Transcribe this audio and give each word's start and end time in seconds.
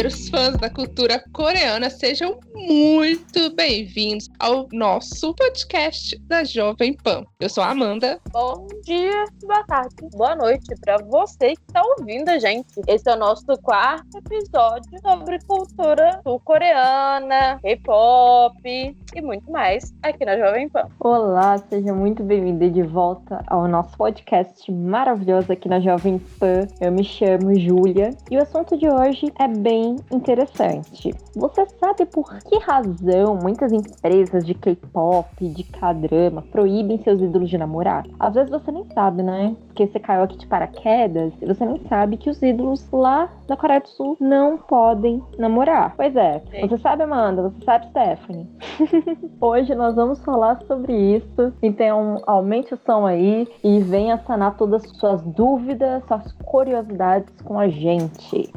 youtubers 0.00 0.28
fãs 0.28 0.56
da 0.56 0.70
cultura 0.70 1.22
coreana, 1.32 1.90
sejam 1.90 2.38
muito 2.66 3.54
bem-vindos 3.54 4.28
ao 4.38 4.68
nosso 4.72 5.34
podcast 5.34 6.18
da 6.26 6.44
Jovem 6.44 6.94
Pan. 6.94 7.24
Eu 7.40 7.48
sou 7.48 7.64
a 7.64 7.70
Amanda. 7.70 8.20
Bom 8.32 8.66
dia, 8.84 9.24
boa 9.42 9.64
tarde, 9.64 9.94
boa 10.12 10.36
noite 10.36 10.74
para 10.80 10.98
você 10.98 11.54
que 11.54 11.62
está 11.68 11.82
ouvindo 11.98 12.28
a 12.28 12.38
gente. 12.38 12.68
Esse 12.86 13.08
é 13.08 13.14
o 13.14 13.18
nosso 13.18 13.46
quarto 13.62 14.18
episódio 14.18 14.90
sobre 15.00 15.38
cultura 15.46 16.20
sul-coreana, 16.22 17.58
K-pop 17.62 18.60
e 18.64 19.20
muito 19.22 19.50
mais 19.50 19.92
aqui 20.02 20.24
na 20.24 20.36
Jovem 20.36 20.68
Pan. 20.68 20.88
Olá, 21.00 21.58
seja 21.58 21.94
muito 21.94 22.22
bem-vindo 22.22 22.70
de 22.70 22.82
volta 22.82 23.42
ao 23.46 23.66
nosso 23.66 23.96
podcast 23.96 24.70
maravilhoso 24.70 25.50
aqui 25.50 25.68
na 25.68 25.80
Jovem 25.80 26.18
Pan. 26.38 26.66
Eu 26.80 26.92
me 26.92 27.04
chamo 27.04 27.58
Júlia 27.58 28.10
e 28.30 28.36
o 28.36 28.42
assunto 28.42 28.76
de 28.76 28.88
hoje 28.88 29.32
é 29.38 29.48
bem 29.48 29.96
interessante. 30.10 31.14
Você 31.34 31.66
sabe 31.78 32.04
por 32.06 32.30
que 32.50 32.58
razão 32.58 33.36
muitas 33.36 33.72
empresas 33.72 34.44
de 34.44 34.54
K-pop, 34.54 35.48
de 35.48 35.62
K-drama 35.62 36.42
proíbem 36.42 36.98
seus 36.98 37.20
ídolos 37.22 37.48
de 37.48 37.56
namorar? 37.56 38.04
Às 38.18 38.34
vezes 38.34 38.50
você 38.50 38.72
nem 38.72 38.84
sabe, 38.92 39.22
né? 39.22 39.56
Porque 39.80 39.92
você 39.92 39.98
caiu 39.98 40.24
aqui 40.24 40.36
de 40.36 40.46
paraquedas 40.46 41.32
e 41.40 41.46
você 41.46 41.64
nem 41.64 41.80
sabe 41.88 42.18
que 42.18 42.28
os 42.28 42.42
ídolos 42.42 42.86
lá 42.92 43.30
da 43.48 43.56
Coreia 43.56 43.80
do 43.80 43.88
Sul 43.88 44.14
não 44.20 44.58
podem 44.58 45.22
namorar. 45.38 45.94
Pois 45.96 46.14
é, 46.14 46.42
Sim. 46.50 46.68
você 46.68 46.76
sabe, 46.76 47.04
Amanda, 47.04 47.44
você 47.44 47.64
sabe, 47.64 47.86
Stephanie. 47.88 48.46
Hoje 49.40 49.74
nós 49.74 49.94
vamos 49.94 50.22
falar 50.22 50.60
sobre 50.66 50.92
isso. 51.16 51.52
Então, 51.62 52.22
aumente 52.26 52.74
o 52.74 52.78
som 52.84 53.06
aí 53.06 53.48
e 53.64 53.80
venha 53.80 54.18
sanar 54.26 54.58
todas 54.58 54.84
as 54.84 54.96
suas 54.98 55.22
dúvidas, 55.22 56.04
suas 56.06 56.30
curiosidades 56.44 57.32
com 57.42 57.58
a 57.58 57.68
gente. 57.68 58.52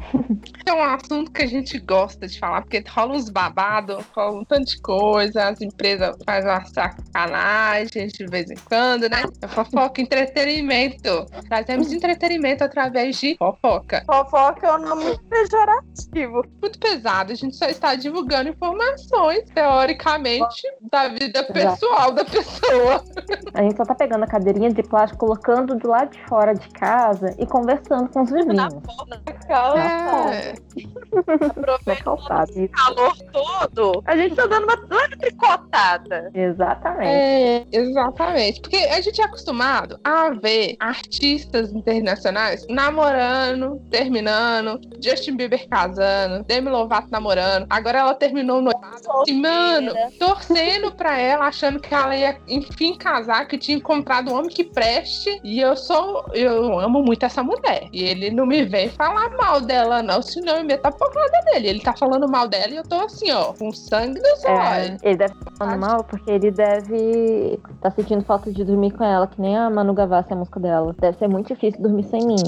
É 0.66 0.72
um 0.72 0.82
assunto 0.82 1.30
que 1.30 1.42
a 1.42 1.46
gente 1.46 1.78
gosta 1.78 2.26
de 2.26 2.38
falar, 2.38 2.62
porque 2.62 2.84
rola 2.88 3.14
uns 3.14 3.30
babados, 3.30 4.04
rola 4.14 4.40
um 4.40 4.44
tanto 4.44 4.66
de 4.66 4.80
coisa, 4.80 5.48
as 5.48 5.60
empresas 5.60 6.16
fazem 6.24 6.50
uma 6.50 6.64
sacanagem 6.66 8.08
de 8.08 8.26
vez 8.26 8.50
em 8.50 8.56
quando, 8.66 9.08
né? 9.08 9.22
É 9.40 9.48
fofoca, 9.48 10.00
entretenimento. 10.00 11.13
Trazemos 11.48 11.92
entretenimento 11.92 12.64
através 12.64 13.16
de 13.18 13.36
fofoca. 13.36 14.02
Fofoca 14.06 14.66
é 14.66 14.72
um 14.74 14.78
nome 14.78 15.04
muito 15.04 15.24
pejorativo. 15.24 16.44
Muito 16.60 16.78
pesado, 16.78 17.32
a 17.32 17.34
gente 17.34 17.56
só 17.56 17.66
está 17.66 17.94
divulgando 17.94 18.48
informações, 18.50 19.44
teoricamente, 19.54 20.62
da 20.90 21.08
vida 21.08 21.44
pessoal 21.44 22.12
da 22.12 22.24
pessoa. 22.24 23.04
A 23.54 23.62
gente 23.62 23.76
só 23.76 23.84
tá 23.84 23.94
pegando 23.94 24.24
a 24.24 24.26
cadeirinha 24.26 24.70
de 24.70 24.82
plástico, 24.82 25.26
colocando 25.26 25.74
do 25.76 25.88
lado 25.88 26.10
de 26.10 26.24
fora 26.26 26.54
de 26.54 26.68
casa 26.70 27.34
e 27.38 27.46
conversando 27.46 28.08
com 28.08 28.22
os 28.22 28.30
vizinhos. 28.30 28.56
Na 28.56 28.68
é. 29.76 30.54
Aproveita 31.42 32.10
o 32.10 32.16
calor 32.68 33.16
todo. 33.32 34.02
A 34.06 34.16
gente 34.16 34.34
tá 34.34 34.46
dando 34.46 34.64
uma 34.64 34.74
leve 34.90 35.16
tricotada. 35.16 36.30
Exatamente. 36.34 37.06
É, 37.06 37.66
exatamente. 37.72 38.60
Porque 38.60 38.76
a 38.76 39.00
gente 39.00 39.20
é 39.20 39.24
acostumado 39.24 39.98
a 40.02 40.30
ver 40.30 40.76
artistas 40.94 41.72
internacionais 41.72 42.66
namorando, 42.68 43.80
terminando, 43.90 44.80
Justin 45.02 45.36
Bieber 45.36 45.68
casando, 45.68 46.44
Demi 46.44 46.70
Lovato 46.70 47.08
namorando. 47.10 47.66
Agora 47.68 47.98
ela 47.98 48.14
terminou 48.14 48.62
no 48.62 48.70
assim, 49.22 49.40
mano, 49.40 49.92
torcendo 50.18 50.92
pra 50.92 51.18
ela, 51.18 51.46
achando 51.46 51.80
que 51.80 51.92
ela 51.92 52.16
ia 52.16 52.36
enfim 52.48 52.96
casar, 52.96 53.46
que 53.46 53.58
tinha 53.58 53.76
encontrado 53.76 54.30
um 54.30 54.38
homem 54.38 54.50
que 54.50 54.64
preste. 54.64 55.40
E 55.42 55.60
eu 55.60 55.76
sou, 55.76 56.24
eu 56.32 56.78
amo 56.78 57.02
muito 57.02 57.24
essa 57.24 57.42
mulher. 57.42 57.88
E 57.92 58.02
ele 58.02 58.30
não 58.30 58.46
me 58.46 58.64
vem 58.64 58.88
falar 58.88 59.30
mal 59.36 59.60
dela, 59.60 60.02
não, 60.02 60.22
senão 60.22 60.58
eu 60.58 60.64
meto 60.64 60.86
a 60.86 60.92
porrada 60.92 61.40
dele. 61.46 61.68
Ele 61.68 61.80
tá 61.80 61.94
falando 61.96 62.28
mal 62.28 62.48
dela 62.48 62.72
e 62.72 62.76
eu 62.76 62.84
tô 62.84 62.96
assim, 63.00 63.30
ó, 63.32 63.52
com 63.52 63.72
sangue 63.72 64.20
nos 64.20 64.44
é, 64.44 64.52
olhos. 64.52 65.02
Ele 65.02 65.16
deve 65.16 65.34
estar 65.34 65.52
falando 65.56 65.80
mal 65.80 66.04
porque 66.04 66.30
ele 66.30 66.50
deve 66.50 67.58
tá 67.80 67.90
sentindo 67.90 68.24
falta 68.24 68.52
de 68.52 68.64
dormir 68.64 68.92
com 68.92 69.04
ela, 69.04 69.26
que 69.26 69.40
nem 69.40 69.56
a 69.56 69.70
Manu 69.70 69.94
Gavassi, 69.94 70.32
a 70.32 70.36
música 70.36 70.60
dela. 70.60 70.83
Deve 70.92 71.18
ser 71.18 71.28
muito 71.28 71.54
difícil 71.54 71.80
dormir 71.80 72.04
sem 72.04 72.26
mim. 72.26 72.42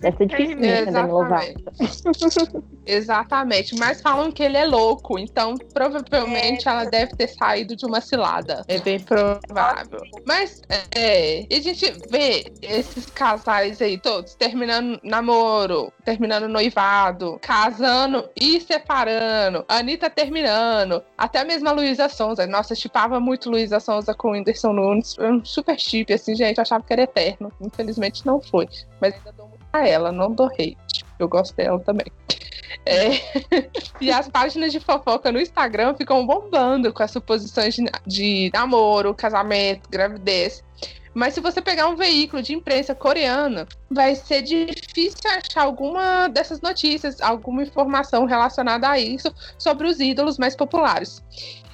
Deve 0.00 0.16
ser 0.16 0.26
difícil 0.26 0.56
mesmo, 0.58 0.92
Demi 0.92 1.10
Lovato. 1.10 2.64
Exatamente, 2.86 3.74
mas 3.76 4.02
falam 4.02 4.30
que 4.30 4.42
ele 4.42 4.56
é 4.56 4.66
louco, 4.66 5.18
então 5.18 5.56
provavelmente 5.72 6.68
é. 6.68 6.70
ela 6.70 6.84
deve 6.84 7.16
ter 7.16 7.28
saído 7.28 7.74
de 7.74 7.86
uma 7.86 8.00
cilada. 8.00 8.62
É 8.68 8.78
bem 8.78 9.00
provável. 9.00 10.00
Mas 10.26 10.60
é, 10.94 11.46
a 11.50 11.60
gente 11.60 11.92
vê 12.10 12.52
esses 12.62 13.06
casais 13.06 13.80
aí 13.80 13.98
todos 13.98 14.34
terminando 14.34 15.00
namoro, 15.02 15.92
terminando 16.04 16.48
noivado, 16.48 17.38
casando 17.40 18.28
e 18.38 18.60
separando, 18.60 19.64
Anitta 19.68 20.10
terminando, 20.10 21.02
até 21.16 21.44
mesmo 21.44 21.68
a 21.68 21.72
Luísa 21.72 22.08
Sonza. 22.08 22.46
Nossa, 22.46 22.74
chipava 22.74 23.18
muito 23.18 23.50
Luísa 23.50 23.80
Sonza 23.80 24.14
com 24.14 24.28
o 24.28 24.32
Whindersson 24.32 24.72
Nunes. 24.72 25.16
Um 25.18 25.44
super 25.44 25.78
chip, 25.78 26.12
assim, 26.12 26.34
gente, 26.34 26.60
achava 26.60 26.84
que 26.84 26.92
era 26.92 27.02
eterno. 27.02 27.50
Infelizmente 27.74 28.24
não 28.24 28.40
foi. 28.40 28.68
Mas 29.00 29.14
ainda 29.14 29.32
dou 29.32 29.48
muito 29.48 29.64
a 29.72 29.86
ela, 29.86 30.10
não 30.10 30.32
dou 30.32 30.46
hate. 30.46 31.04
Eu 31.18 31.28
gosto 31.28 31.54
dela 31.54 31.78
também. 31.80 32.06
É. 32.86 33.10
e 34.00 34.10
as 34.10 34.28
páginas 34.28 34.72
de 34.72 34.80
fofoca 34.80 35.30
no 35.32 35.40
Instagram 35.40 35.94
ficam 35.94 36.26
bombando 36.26 36.92
com 36.92 37.02
as 37.02 37.10
suposições 37.10 37.74
de, 37.74 37.84
de 38.06 38.50
namoro, 38.52 39.14
casamento, 39.14 39.88
gravidez. 39.90 40.62
Mas 41.14 41.34
se 41.34 41.40
você 41.40 41.62
pegar 41.62 41.86
um 41.86 41.94
veículo 41.94 42.42
de 42.42 42.52
imprensa 42.52 42.92
coreana, 42.92 43.68
vai 43.88 44.16
ser 44.16 44.42
difícil 44.42 45.30
achar 45.30 45.62
alguma 45.62 46.26
dessas 46.26 46.60
notícias, 46.60 47.20
alguma 47.20 47.62
informação 47.62 48.24
relacionada 48.24 48.88
a 48.88 48.98
isso 48.98 49.32
sobre 49.56 49.86
os 49.86 50.00
ídolos 50.00 50.38
mais 50.38 50.56
populares. 50.56 51.22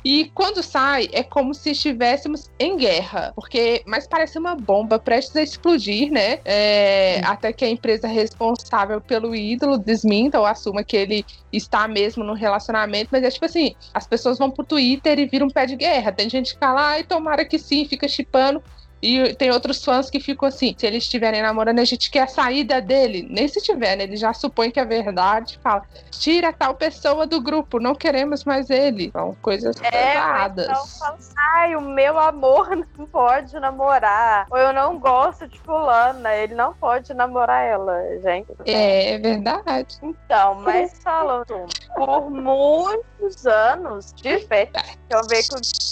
E 0.05 0.31
quando 0.35 0.63
sai, 0.63 1.09
é 1.13 1.23
como 1.23 1.55
se 1.55 1.71
estivéssemos 1.71 2.51
em 2.59 2.77
guerra, 2.77 3.33
porque 3.35 3.83
mais 3.87 4.07
parece 4.07 4.39
uma 4.39 4.55
bomba 4.55 4.99
prestes 4.99 5.37
a 5.37 5.43
explodir, 5.43 6.11
né? 6.11 6.39
É, 6.45 7.21
até 7.25 7.53
que 7.53 7.65
a 7.65 7.69
empresa 7.69 8.09
responsável 8.09 9.01
pelo 9.01 9.35
ídolo 9.35 9.77
desminta 9.77 10.39
ou 10.39 10.47
assuma 10.47 10.83
que 10.83 10.97
ele 10.97 11.25
está 11.53 11.87
mesmo 11.87 12.25
no 12.25 12.35
relacionamento, 12.35 13.09
mas 13.13 13.23
é 13.23 13.31
tipo 13.31 13.45
assim: 13.45 13.75
as 13.93 14.07
pessoas 14.07 14.39
vão 14.39 14.51
pro 14.51 14.65
Twitter 14.65 15.19
e 15.19 15.27
viram 15.27 15.47
um 15.47 15.51
pé 15.51 15.67
de 15.67 15.77
guerra. 15.77 16.13
Tem 16.13 16.29
gente 16.29 16.55
que 16.55 16.59
fala, 16.59 16.91
ai, 16.91 17.05
tomara 17.05 17.45
que 17.45 17.59
sim, 17.59 17.85
fica 17.85 18.09
chipando. 18.09 18.63
E 19.03 19.35
tem 19.35 19.51
outros 19.51 19.85
fãs 19.85 20.11
que 20.11 20.21
ficam 20.21 20.49
assim: 20.49 20.75
se 20.77 20.87
eles 20.87 21.05
estiverem 21.05 21.43
namorando, 21.43 21.79
a 21.79 21.85
gente 21.85 22.11
quer 22.11 22.23
a 22.23 22.27
saída 22.27 22.81
dele. 22.81 23.27
Nem 23.31 23.49
se 23.49 23.61
tiver, 23.63 23.97
né? 23.97 24.05
Ele 24.05 24.17
já 24.17 24.33
supõe 24.33 24.71
que 24.71 24.79
é 24.79 24.85
verdade. 24.85 25.59
Fala: 25.63 25.83
tira 26.11 26.53
tal 26.53 26.75
pessoa 26.75 27.27
do 27.27 27.41
grupo, 27.41 27.81
não 27.81 27.95
queremos 27.95 28.45
mais 28.45 28.69
ele. 28.69 29.11
São 29.11 29.35
coisas 29.41 29.81
é, 29.81 29.91
pesadas. 29.91 30.67
Então 30.67 30.87
fala, 30.87 31.19
ai, 31.55 31.77
o 31.77 31.81
meu 31.81 32.19
amor 32.19 32.77
não 32.99 33.07
pode 33.07 33.59
namorar. 33.59 34.47
Ou 34.51 34.59
eu 34.59 34.73
não 34.73 34.99
gosto 34.99 35.49
de 35.49 35.59
fulana, 35.61 36.35
ele 36.35 36.55
não 36.55 36.75
pode 36.75 37.15
namorar 37.15 37.65
ela, 37.65 37.99
gente. 38.23 38.53
É, 38.67 39.15
é 39.15 39.19
verdade. 39.19 39.97
Então, 40.03 40.57
mas 40.57 41.01
falando, 41.03 41.67
por 41.95 42.31
muitos 42.31 43.47
anos 43.47 44.13
de 44.15 44.39
festa, 44.41 44.83
eu 45.09 45.21
vejo 45.29 45.49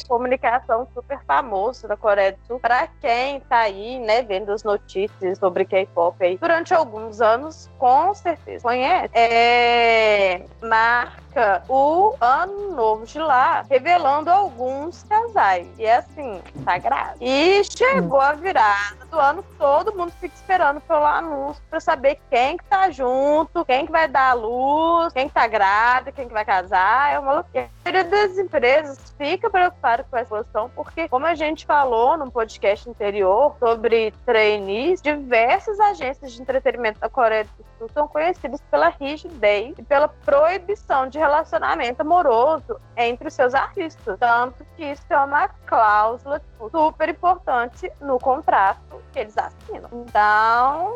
comunicação 0.06 0.86
super 0.94 1.20
famoso 1.26 1.86
da 1.88 1.96
Coreia 1.96 2.32
do 2.32 2.38
Sul, 2.46 2.60
pra 2.60 2.86
quem 3.00 3.41
tá 3.41 3.60
aí, 3.60 3.98
né, 3.98 4.22
vendo 4.22 4.53
as 4.53 4.62
notícias 4.62 5.38
sobre 5.38 5.64
K-pop 5.64 6.16
aí 6.25 6.36
durante 6.36 6.75
alguns 6.75 7.20
anos, 7.20 7.70
com 7.78 8.14
certeza 8.14 8.62
conhece. 8.62 9.10
É, 9.14 10.44
marca 10.62 11.27
o 11.69 12.15
ano 12.21 12.75
novo 12.75 13.06
de 13.06 13.19
lá, 13.19 13.65
revelando 13.69 14.31
alguns 14.31 15.03
casais. 15.04 15.66
E 15.78 15.84
é 15.84 15.97
assim, 15.97 16.41
sagrado. 16.64 17.19
E 17.20 17.62
chegou 17.64 18.20
a 18.20 18.32
virada 18.32 19.05
do 19.11 19.19
ano, 19.19 19.44
todo 19.58 19.94
mundo 19.96 20.12
fica 20.20 20.35
esperando 20.35 20.81
pelo 20.81 21.05
anúncio 21.05 21.62
para 21.70 21.81
saber 21.81 22.19
quem 22.31 22.56
que 22.56 22.64
tá 22.64 22.90
junto, 22.90 23.64
quem 23.64 23.87
que 23.87 23.93
vai 23.93 24.08
dar 24.08 24.31
a 24.31 24.35
luz, 24.35 25.12
quem 25.12 25.29
que 25.29 25.35
tá 25.35 25.46
grávida, 25.46 26.12
quem 26.12 26.29
que 26.29 26.35
vai 26.35 26.44
casar. 26.44 27.12
É 27.12 27.19
uma 27.19 27.32
loucura. 27.35 27.69
A 27.84 27.91
maioria 27.91 28.05
das 28.05 28.38
empresas 28.38 29.14
fica 29.17 29.49
preocupada 29.49 30.05
com 30.05 30.17
essa 30.17 30.25
situação, 30.25 30.70
porque, 30.75 31.08
como 31.08 31.26
a 31.26 31.34
gente 31.34 31.64
falou 31.64 32.17
no 32.17 32.31
podcast 32.31 32.88
anterior 32.88 33.56
sobre 33.58 34.12
trainees, 34.25 35.00
diversas 35.00 35.81
agências 35.81 36.32
de 36.32 36.43
entretenimento 36.43 37.00
da 37.00 37.08
Coreia 37.08 37.44
do 37.44 37.64
Sul 37.79 37.91
são 37.94 38.08
conhecidas 38.08 38.61
pela 38.70 38.88
rigidez 38.88 39.75
e 39.79 39.82
pela 39.82 40.08
proibição 40.08 41.08
de 41.08 41.19
relacionamento 41.28 42.00
amoroso 42.00 42.80
entre 42.96 43.28
os 43.28 43.34
seus 43.34 43.54
artistas. 43.54 44.19
Tanto 44.19 44.64
que 44.76 44.84
isso 44.84 45.04
é 45.10 45.19
uma 45.19 45.48
cláusula 45.66 46.40
super 46.70 47.08
importante 47.08 47.90
no 48.00 48.19
contrato 48.19 49.02
que 49.12 49.20
eles 49.20 49.36
assinam. 49.36 49.88
Então, 49.92 50.94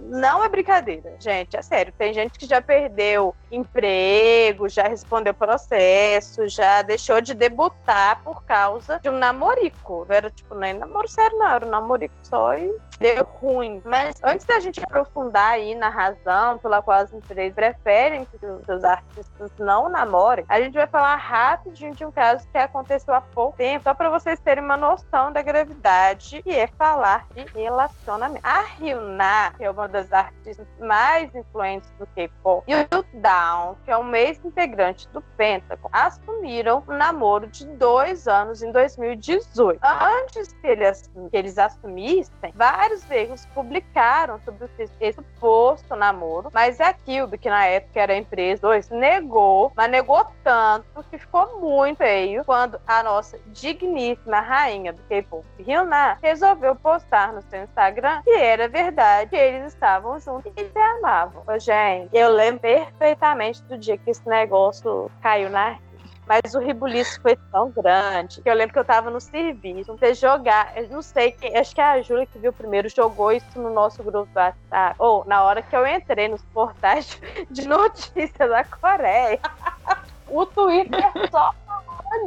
não 0.00 0.44
é 0.44 0.48
brincadeira, 0.48 1.14
gente, 1.18 1.56
é 1.56 1.62
sério. 1.62 1.92
Tem 1.96 2.12
gente 2.14 2.38
que 2.38 2.46
já 2.46 2.60
perdeu 2.60 3.34
emprego, 3.50 4.68
já 4.68 4.84
respondeu 4.84 5.34
processo, 5.34 6.48
já 6.48 6.82
deixou 6.82 7.20
de 7.20 7.34
debutar 7.34 8.22
por 8.22 8.44
causa 8.44 8.98
de 9.00 9.08
um 9.08 9.18
namorico. 9.18 10.06
Era 10.08 10.30
tipo, 10.30 10.54
nem 10.54 10.74
namoro 10.74 11.08
sério, 11.08 11.38
não, 11.38 11.46
era 11.48 11.66
um 11.66 11.70
namorico 11.70 12.14
só 12.22 12.54
e 12.56 12.72
deu 12.98 13.24
ruim. 13.24 13.80
Mas 13.84 14.20
antes 14.22 14.46
da 14.46 14.60
gente 14.60 14.82
aprofundar 14.82 15.52
aí 15.52 15.74
na 15.74 15.88
razão 15.88 16.58
pela 16.58 16.82
qual 16.82 17.00
as 17.00 17.12
empresas 17.12 17.54
preferem 17.54 18.24
que 18.26 18.44
os 18.44 18.64
seus 18.64 18.84
artistas 18.84 19.50
não 19.58 19.88
namorem, 19.88 20.44
a 20.48 20.60
gente 20.60 20.74
vai 20.74 20.86
falar 20.86 21.16
rapidinho 21.16 21.94
de 21.94 22.04
um 22.04 22.12
caso 22.12 22.46
que 22.48 22.58
aconteceu 22.58 23.14
há 23.14 23.20
pouco 23.20 23.56
tempo, 23.56 23.84
só 23.84 23.94
para 23.94 24.10
vocês 24.10 24.38
terem 24.40 24.64
uma 24.64 24.76
noção 24.76 25.32
da 25.32 25.42
gravidade, 25.42 26.42
que 26.42 26.50
é 26.50 26.66
falar 26.66 27.26
de 27.34 27.44
relacionamento. 27.52 28.46
A 28.46 28.62
Ryuna, 28.62 29.52
que 29.56 29.64
é 29.64 29.70
uma 29.70 29.88
das 29.88 30.12
artistas 30.12 30.66
mais 30.78 31.34
influentes 31.34 31.90
do 31.98 32.06
K-pop, 32.08 32.64
e 32.66 32.74
o 32.74 33.04
Down, 33.14 33.76
que 33.84 33.90
é 33.90 33.96
um 33.96 34.14
ex-integrante 34.14 35.08
do 35.08 35.20
Pentagon, 35.36 35.88
assumiram 35.92 36.82
um 36.88 36.96
namoro 36.96 37.46
de 37.46 37.66
dois 37.66 38.28
anos 38.28 38.62
em 38.62 38.70
2018. 38.70 39.80
Antes 39.82 40.52
que 40.52 40.66
eles, 40.66 41.58
assumissem, 41.58 42.52
vários 42.92 43.04
veículos 43.04 43.46
publicaram 43.46 44.38
sobre 44.40 44.68
esse 44.78 45.16
suposto 45.16 45.96
namoro, 45.96 46.50
mas 46.52 46.80
a 46.80 46.92
Cube, 46.92 47.38
que 47.38 47.48
na 47.48 47.64
época 47.66 48.00
era 48.00 48.12
a 48.12 48.16
empresa 48.16 48.62
2, 48.62 48.90
negou, 48.90 49.72
mas 49.74 49.90
negou 49.90 50.26
tanto 50.44 51.02
que 51.10 51.18
ficou 51.18 51.60
muito 51.60 51.98
feio 51.98 52.44
quando 52.44 52.78
a 52.86 53.02
nossa 53.02 53.38
digníssima 53.46 54.40
rainha 54.40 54.92
do 54.92 55.02
K-pop, 55.04 55.44
Hyuna, 55.58 56.18
resolveu 56.22 56.74
postar 56.76 57.32
no 57.32 57.42
seu 57.42 57.62
Instagram 57.62 58.22
que 58.22 58.30
era 58.30 58.68
verdade 58.68 59.30
que 59.30 59.36
eles 59.36 59.72
estavam 59.72 60.18
juntos 60.18 60.52
e 60.56 60.64
se 60.64 60.78
amavam. 60.78 61.42
Gente, 61.58 62.14
eu 62.14 62.30
lembro 62.30 62.60
perfeitamente 62.60 63.62
do 63.64 63.78
dia 63.78 63.96
que 63.96 64.10
esse 64.10 64.26
negócio 64.28 65.10
caiu 65.22 65.48
na 65.50 65.78
mas 66.26 66.54
o 66.54 66.58
ribuliço 66.58 67.20
foi 67.20 67.36
tão 67.50 67.70
grande 67.70 68.40
que 68.40 68.48
eu 68.48 68.54
lembro 68.54 68.72
que 68.72 68.78
eu 68.78 68.84
tava 68.84 69.10
no 69.10 69.20
serviço, 69.20 69.96
você 69.96 70.14
jogar, 70.14 70.72
eu 70.76 70.88
não 70.88 71.02
sei 71.02 71.32
quem, 71.32 71.56
acho 71.56 71.74
que 71.74 71.80
é 71.80 71.84
a 71.84 72.02
Júlia 72.02 72.26
que 72.26 72.38
viu 72.38 72.52
primeiro, 72.52 72.88
jogou 72.88 73.32
isso 73.32 73.46
no 73.56 73.70
nosso 73.70 74.02
grupo 74.02 74.28
do 74.32 74.38
WhatsApp. 74.38 74.96
Ou 74.98 75.24
na 75.26 75.42
hora 75.42 75.62
que 75.62 75.74
eu 75.74 75.86
entrei 75.86 76.28
nos 76.28 76.42
portais 76.46 77.20
de 77.50 77.66
notícias 77.66 78.48
da 78.48 78.64
Coreia, 78.64 79.40
o 80.28 80.46
Twitter 80.46 81.12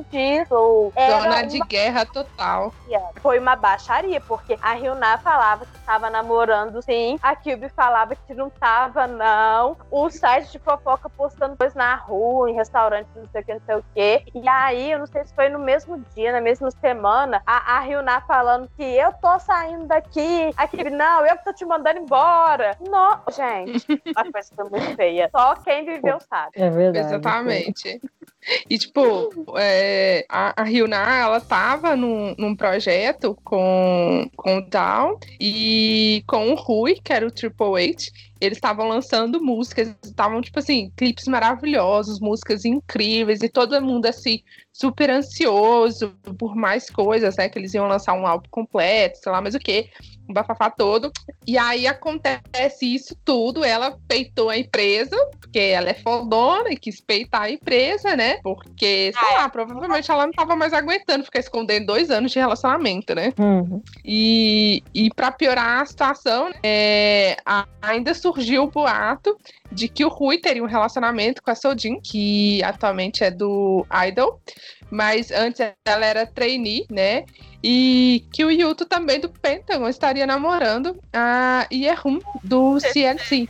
disso. 0.03 0.91
Zona 0.95 1.43
de 1.43 1.57
uma... 1.57 1.65
guerra 1.65 2.05
total. 2.05 2.73
Foi 3.21 3.39
uma 3.39 3.55
baixaria, 3.55 4.21
porque 4.21 4.57
a 4.61 4.73
Ryuna 4.73 5.17
falava 5.19 5.65
que 5.65 5.77
estava 5.77 6.09
namorando 6.09 6.81
sim, 6.81 7.17
a 7.21 7.35
Kyubi 7.35 7.69
falava 7.69 8.15
que 8.15 8.33
não 8.33 8.49
tava, 8.49 9.07
não. 9.07 9.77
O 9.89 10.09
site 10.09 10.51
de 10.51 10.59
fofoca 10.59 11.09
postando 11.09 11.55
coisas 11.55 11.75
na 11.75 11.95
rua, 11.95 12.49
em 12.49 12.53
restaurante, 12.53 13.07
não 13.15 13.27
sei 13.31 13.41
o 13.41 13.45
que, 13.45 13.53
não 13.53 13.61
sei 13.65 13.75
o 13.75 13.85
que. 13.93 14.25
E 14.35 14.47
aí, 14.47 14.91
eu 14.91 14.99
não 14.99 15.07
sei 15.07 15.23
se 15.25 15.33
foi 15.33 15.49
no 15.49 15.59
mesmo 15.59 16.03
dia, 16.15 16.31
na 16.31 16.41
mesma 16.41 16.69
semana, 16.71 17.41
a, 17.45 17.77
a 17.77 17.79
Ryuna 17.79 18.21
falando 18.21 18.69
que 18.75 18.83
eu 18.83 19.11
tô 19.13 19.39
saindo 19.39 19.85
daqui. 19.85 20.51
A 20.57 20.67
Kyubi, 20.67 20.89
não, 20.89 21.25
eu 21.25 21.37
que 21.37 21.43
tô 21.43 21.53
te 21.53 21.65
mandando 21.65 21.99
embora. 21.99 22.77
Não, 22.79 23.21
gente, 23.31 23.85
a 24.15 24.31
coisa 24.31 24.51
foi 24.55 24.69
muito 24.69 24.95
feia. 24.95 25.29
Só 25.31 25.55
quem 25.55 25.85
viveu 25.85 26.19
sabe. 26.19 26.51
É 26.55 26.69
verdade. 26.69 27.07
Exatamente. 27.07 28.01
E, 28.69 28.77
tipo, 28.77 29.31
é, 29.57 30.25
a, 30.29 30.61
a 30.61 30.63
Ryuna, 30.63 30.95
ela 30.95 31.41
tava 31.41 31.95
num, 31.95 32.35
num 32.37 32.55
projeto 32.55 33.37
com, 33.43 34.29
com 34.35 34.57
o 34.57 34.69
Down 34.69 35.17
e 35.39 36.23
com 36.27 36.51
o 36.51 36.55
Rui, 36.55 36.99
que 37.03 37.13
era 37.13 37.25
o 37.25 37.31
Triple 37.31 37.91
H. 37.91 38.11
Eles 38.39 38.57
estavam 38.57 38.87
lançando 38.87 39.41
músicas, 39.41 39.95
estavam, 40.03 40.41
tipo 40.41 40.59
assim, 40.59 40.91
clipes 40.95 41.25
maravilhosos, 41.27 42.19
músicas 42.19 42.65
incríveis, 42.65 43.41
e 43.41 43.49
todo 43.49 43.81
mundo, 43.81 44.05
assim, 44.05 44.41
super 44.73 45.09
ansioso 45.09 46.13
por 46.37 46.55
mais 46.55 46.89
coisas, 46.89 47.37
né? 47.37 47.47
Que 47.47 47.57
eles 47.57 47.73
iam 47.73 47.87
lançar 47.87 48.13
um 48.13 48.27
álbum 48.27 48.49
completo, 48.49 49.19
sei 49.19 49.31
lá, 49.31 49.41
mas 49.41 49.55
o 49.55 49.59
quê 49.59 49.89
um 50.29 50.33
bafafá 50.33 50.69
todo. 50.69 51.11
E 51.47 51.57
aí 51.57 51.87
acontece 51.87 52.85
isso 52.85 53.15
tudo, 53.23 53.63
ela 53.63 53.97
peitou 54.07 54.49
a 54.49 54.57
empresa, 54.57 55.15
porque 55.39 55.59
ela 55.59 55.89
é 55.89 55.93
fodona 55.93 56.71
e 56.71 56.77
quis 56.77 56.99
peitar 56.99 57.43
a 57.43 57.51
empresa, 57.51 58.15
né? 58.15 58.39
Porque, 58.43 59.11
sei 59.17 59.37
lá, 59.37 59.47
provavelmente 59.49 60.09
ela 60.09 60.25
não 60.25 60.33
tava 60.33 60.55
mais 60.55 60.73
aguentando 60.73 61.23
ficar 61.23 61.39
escondendo 61.39 61.85
dois 61.85 62.09
anos 62.09 62.31
de 62.31 62.39
relacionamento, 62.39 63.13
né? 63.13 63.33
Uhum. 63.37 63.81
E, 64.03 64.83
e 64.93 65.09
para 65.13 65.31
piorar 65.31 65.81
a 65.81 65.85
situação, 65.85 66.51
é, 66.63 67.37
ainda 67.81 68.13
surgiu 68.25 68.63
o 68.63 68.71
boato 68.71 69.37
de 69.71 69.87
que 69.87 70.03
o 70.03 70.09
Rui 70.09 70.39
teria 70.39 70.63
um 70.63 70.67
relacionamento 70.67 71.43
com 71.43 71.51
a 71.51 71.55
Sodin, 71.55 71.99
que 72.01 72.63
atualmente 72.63 73.23
é 73.23 73.29
do 73.29 73.85
Idol, 74.07 74.41
mas 74.89 75.29
antes 75.29 75.61
ela 75.85 76.05
era 76.05 76.25
trainee, 76.25 76.87
né? 76.89 77.25
E 77.63 78.25
que 78.33 78.43
o 78.43 78.49
Yuto 78.49 78.85
também 78.85 79.19
do 79.19 79.29
Pentagon 79.29 79.87
estaria 79.87 80.25
namorando 80.25 80.99
a 81.13 81.67
Yehun 81.71 82.19
do 82.43 82.79
CNC. 82.79 83.47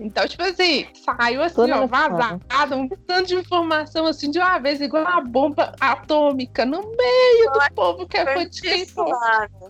Então, 0.00 0.26
tipo 0.26 0.42
assim, 0.42 0.86
saiu 0.94 1.42
assim, 1.42 1.54
Toda 1.54 1.82
ó, 1.82 1.86
vazado, 1.86 2.40
um 2.74 2.88
tanto 2.88 3.28
de 3.28 3.34
informação 3.34 4.06
assim 4.06 4.30
de 4.30 4.38
uma 4.38 4.58
vez, 4.58 4.80
igual 4.80 5.04
uma 5.04 5.20
bomba 5.20 5.74
atômica 5.78 6.64
no 6.64 6.78
meio 6.80 7.52
do 7.52 7.74
povo 7.74 8.08
que 8.08 8.16
é 8.16 8.24
fã 8.24 8.48
de 8.48 8.86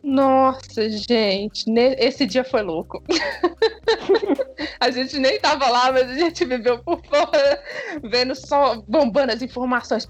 Nossa, 0.04 0.88
gente, 0.88 1.64
esse 1.98 2.26
dia 2.26 2.44
foi 2.44 2.62
louco. 2.62 3.02
a 4.78 4.90
gente 4.90 5.18
nem 5.18 5.40
tava 5.40 5.68
lá, 5.68 5.90
mas 5.90 6.08
a 6.08 6.14
gente 6.14 6.44
viveu 6.44 6.78
por 6.78 7.04
fora, 7.04 7.62
vendo 8.04 8.34
só 8.36 8.80
bombando 8.86 9.32
as 9.32 9.42
informações. 9.42 10.06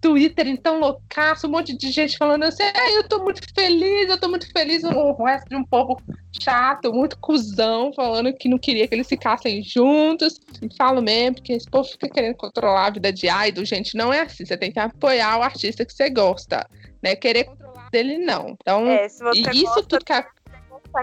Twitter, 0.00 0.46
então, 0.46 0.78
loucaço, 0.78 1.46
um 1.46 1.50
monte 1.50 1.74
de 1.76 1.90
gente 1.90 2.18
falando 2.18 2.44
assim, 2.44 2.62
ah, 2.62 2.90
eu 2.92 3.08
tô 3.08 3.22
muito 3.22 3.40
feliz, 3.54 4.10
eu 4.10 4.20
tô 4.20 4.28
muito 4.28 4.50
feliz. 4.52 4.84
O 4.84 5.24
resto 5.24 5.48
de 5.48 5.56
um 5.56 5.64
povo 5.64 6.00
chato, 6.38 6.92
muito 6.92 7.18
cuzão, 7.18 7.92
falando 7.94 8.32
que 8.34 8.48
não 8.48 8.58
queria 8.58 8.89
que 8.90 8.94
eles 8.96 9.08
ficassem 9.08 9.62
juntos. 9.62 10.40
Falo 10.76 11.00
mesmo, 11.00 11.36
porque 11.36 11.52
esse 11.52 11.70
povo 11.70 11.88
fica 11.88 12.08
querendo 12.08 12.34
controlar 12.34 12.86
a 12.86 12.90
vida 12.90 13.12
de 13.12 13.28
idol, 13.28 13.64
gente. 13.64 13.96
Não 13.96 14.12
é 14.12 14.22
assim. 14.22 14.44
Você 14.44 14.56
tem 14.56 14.72
que 14.72 14.80
apoiar 14.80 15.38
o 15.38 15.42
artista 15.42 15.84
que 15.84 15.94
você 15.94 16.10
gosta, 16.10 16.68
né? 17.02 17.14
Querer 17.14 17.44
controlar 17.44 17.88
dele, 17.90 18.18
não. 18.18 18.56
Então, 18.60 18.86
é, 18.86 19.06
isso 19.06 19.82
tudo 19.86 20.04
que 20.04 20.12
a 20.12 20.26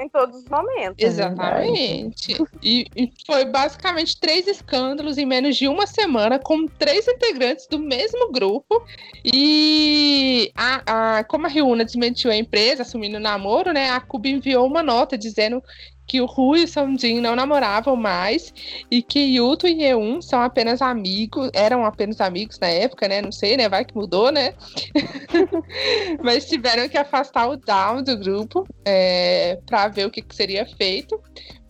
em 0.01 0.09
todos 0.09 0.43
os 0.43 0.49
momentos. 0.49 0.95
Exatamente. 0.97 2.35
E, 2.61 2.87
e, 2.95 3.11
foi 3.25 3.45
basicamente 3.45 4.19
três 4.19 4.45
escândalos 4.45 5.17
em 5.17 5.25
menos 5.25 5.55
de 5.55 5.67
uma 5.67 5.87
semana, 5.87 6.37
com 6.37 6.67
três 6.67 7.07
integrantes 7.07 7.67
do 7.67 7.79
mesmo 7.79 8.31
grupo. 8.31 8.83
E 9.23 10.51
a, 10.55 11.19
a, 11.19 11.23
como 11.23 11.45
a 11.45 11.49
Ryuna 11.49 11.85
desmentiu 11.85 12.29
a 12.29 12.35
empresa, 12.35 12.81
assumindo 12.81 13.17
o 13.17 13.21
namoro, 13.21 13.71
né? 13.71 13.89
A 13.89 14.01
Cuba 14.01 14.27
enviou 14.27 14.67
uma 14.67 14.83
nota 14.83 15.17
dizendo 15.17 15.63
que 16.07 16.21
o 16.21 16.25
Rui 16.25 16.61
e 16.61 16.63
o 16.63 16.67
Sandin 16.67 17.19
não 17.19 17.35
namoravam 17.35 17.95
mais 17.95 18.53
e 18.89 19.03
que 19.03 19.19
Yuto 19.19 19.67
e 19.67 19.83
Yeun 19.83 20.21
são 20.21 20.41
apenas 20.41 20.81
amigos, 20.81 21.49
eram 21.53 21.85
apenas 21.85 22.21
amigos 22.21 22.57
na 22.59 22.67
época, 22.67 23.07
né? 23.07 23.21
Não 23.21 23.31
sei, 23.31 23.57
né? 23.57 23.67
Vai 23.67 23.83
que 23.83 23.93
mudou, 23.93 24.31
né? 24.31 24.53
Mas 26.23 26.47
tiveram 26.47 26.87
que 26.87 26.97
afastar 26.97 27.49
o 27.49 27.57
Down 27.57 28.01
do 28.03 28.17
grupo 28.17 28.65
é, 28.85 29.59
para 29.65 29.89
ver 29.89 30.07
o 30.07 30.09
que, 30.09 30.21
que 30.21 30.35
seria 30.35 30.65
feito 30.65 31.21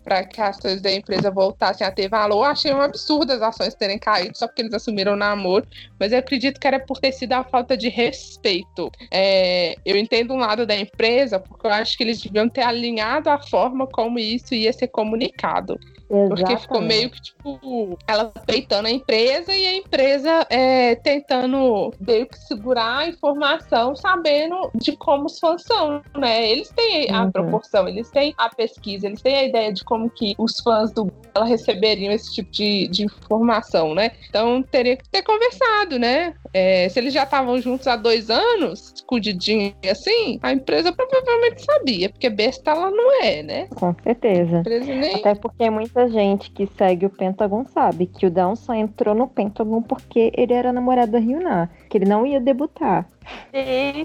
para 0.08 0.24
que 0.24 0.40
as 0.40 0.56
ações 0.56 0.80
da 0.80 0.90
empresa 0.90 1.30
voltassem 1.30 1.86
a 1.86 1.90
ter 1.90 2.08
valor. 2.08 2.44
Achei 2.44 2.72
um 2.72 2.80
absurdo 2.80 3.30
as 3.30 3.42
ações 3.42 3.74
terem 3.74 3.98
caído 3.98 4.38
só 4.38 4.46
porque 4.46 4.62
eles 4.62 4.72
assumiram 4.72 5.12
o 5.12 5.16
namoro, 5.16 5.66
mas 6.00 6.12
eu 6.12 6.18
acredito 6.18 6.58
que 6.58 6.66
era 6.66 6.80
por 6.80 6.98
ter 6.98 7.12
sido 7.12 7.34
a 7.34 7.44
falta 7.44 7.76
de 7.76 7.90
respeito. 7.90 8.90
É, 9.10 9.76
eu 9.84 9.98
entendo 9.98 10.32
um 10.32 10.38
lado 10.38 10.66
da 10.66 10.74
empresa, 10.74 11.38
porque 11.38 11.66
eu 11.66 11.70
acho 11.70 11.96
que 11.98 12.02
eles 12.02 12.22
deviam 12.22 12.48
ter 12.48 12.62
alinhado 12.62 13.28
a 13.28 13.38
forma 13.38 13.86
como 13.86 14.18
isso 14.18 14.54
ia 14.54 14.72
ser 14.72 14.88
comunicado. 14.88 15.78
Exatamente. 16.10 16.40
Porque 16.40 16.56
ficou 16.56 16.80
meio 16.80 17.10
que, 17.10 17.20
tipo, 17.20 17.98
ela 18.06 18.32
peitando 18.46 18.88
a 18.88 18.90
empresa 18.90 19.54
e 19.54 19.66
a 19.66 19.74
empresa 19.76 20.46
é, 20.48 20.94
tentando 20.96 21.92
meio 22.00 22.26
que 22.26 22.38
segurar 22.38 22.98
a 22.98 23.08
informação, 23.08 23.94
sabendo 23.94 24.70
de 24.74 24.96
como 24.96 25.26
os 25.26 25.38
fãs 25.38 25.62
são, 25.62 26.02
né? 26.16 26.50
Eles 26.50 26.70
têm 26.70 27.10
a 27.10 27.24
uhum. 27.24 27.30
proporção, 27.30 27.86
eles 27.86 28.10
têm 28.10 28.34
a 28.38 28.48
pesquisa, 28.48 29.06
eles 29.06 29.20
têm 29.20 29.36
a 29.36 29.44
ideia 29.44 29.72
de 29.72 29.84
como 29.84 30.08
que 30.08 30.34
os 30.38 30.58
fãs 30.60 30.92
do 30.92 31.12
ela 31.38 31.46
receberiam 31.46 32.12
esse 32.12 32.34
tipo 32.34 32.50
de, 32.50 32.88
de 32.88 33.04
informação, 33.04 33.94
né? 33.94 34.10
Então 34.28 34.62
teria 34.62 34.96
que 34.96 35.08
ter 35.08 35.22
conversado, 35.22 35.98
né? 35.98 36.34
É, 36.52 36.88
se 36.88 36.98
eles 36.98 37.12
já 37.12 37.22
estavam 37.22 37.60
juntos 37.60 37.86
há 37.86 37.96
dois 37.96 38.30
anos, 38.30 38.92
escondidinho 38.96 39.74
assim, 39.90 40.38
a 40.42 40.52
empresa 40.52 40.92
provavelmente 40.92 41.64
sabia, 41.64 42.08
porque 42.08 42.28
besta 42.28 42.70
ela 42.70 42.90
não 42.90 43.22
é, 43.22 43.42
né? 43.42 43.68
Com 43.74 43.94
certeza. 44.02 44.62
Nem... 44.66 45.14
Até 45.14 45.34
porque 45.34 45.70
muita 45.70 46.08
gente 46.08 46.50
que 46.50 46.66
segue 46.66 47.06
o 47.06 47.10
Pentagon 47.10 47.64
sabe 47.66 48.06
que 48.06 48.26
o 48.26 48.30
Down 48.30 48.56
só 48.56 48.74
entrou 48.74 49.14
no 49.14 49.28
Pentagon 49.28 49.82
porque 49.82 50.32
ele 50.36 50.52
era 50.52 50.72
namorado 50.72 51.12
da 51.12 51.18
Ryuna, 51.18 51.70
que 51.88 51.98
ele 51.98 52.06
não 52.06 52.26
ia 52.26 52.40
debutar. 52.40 53.06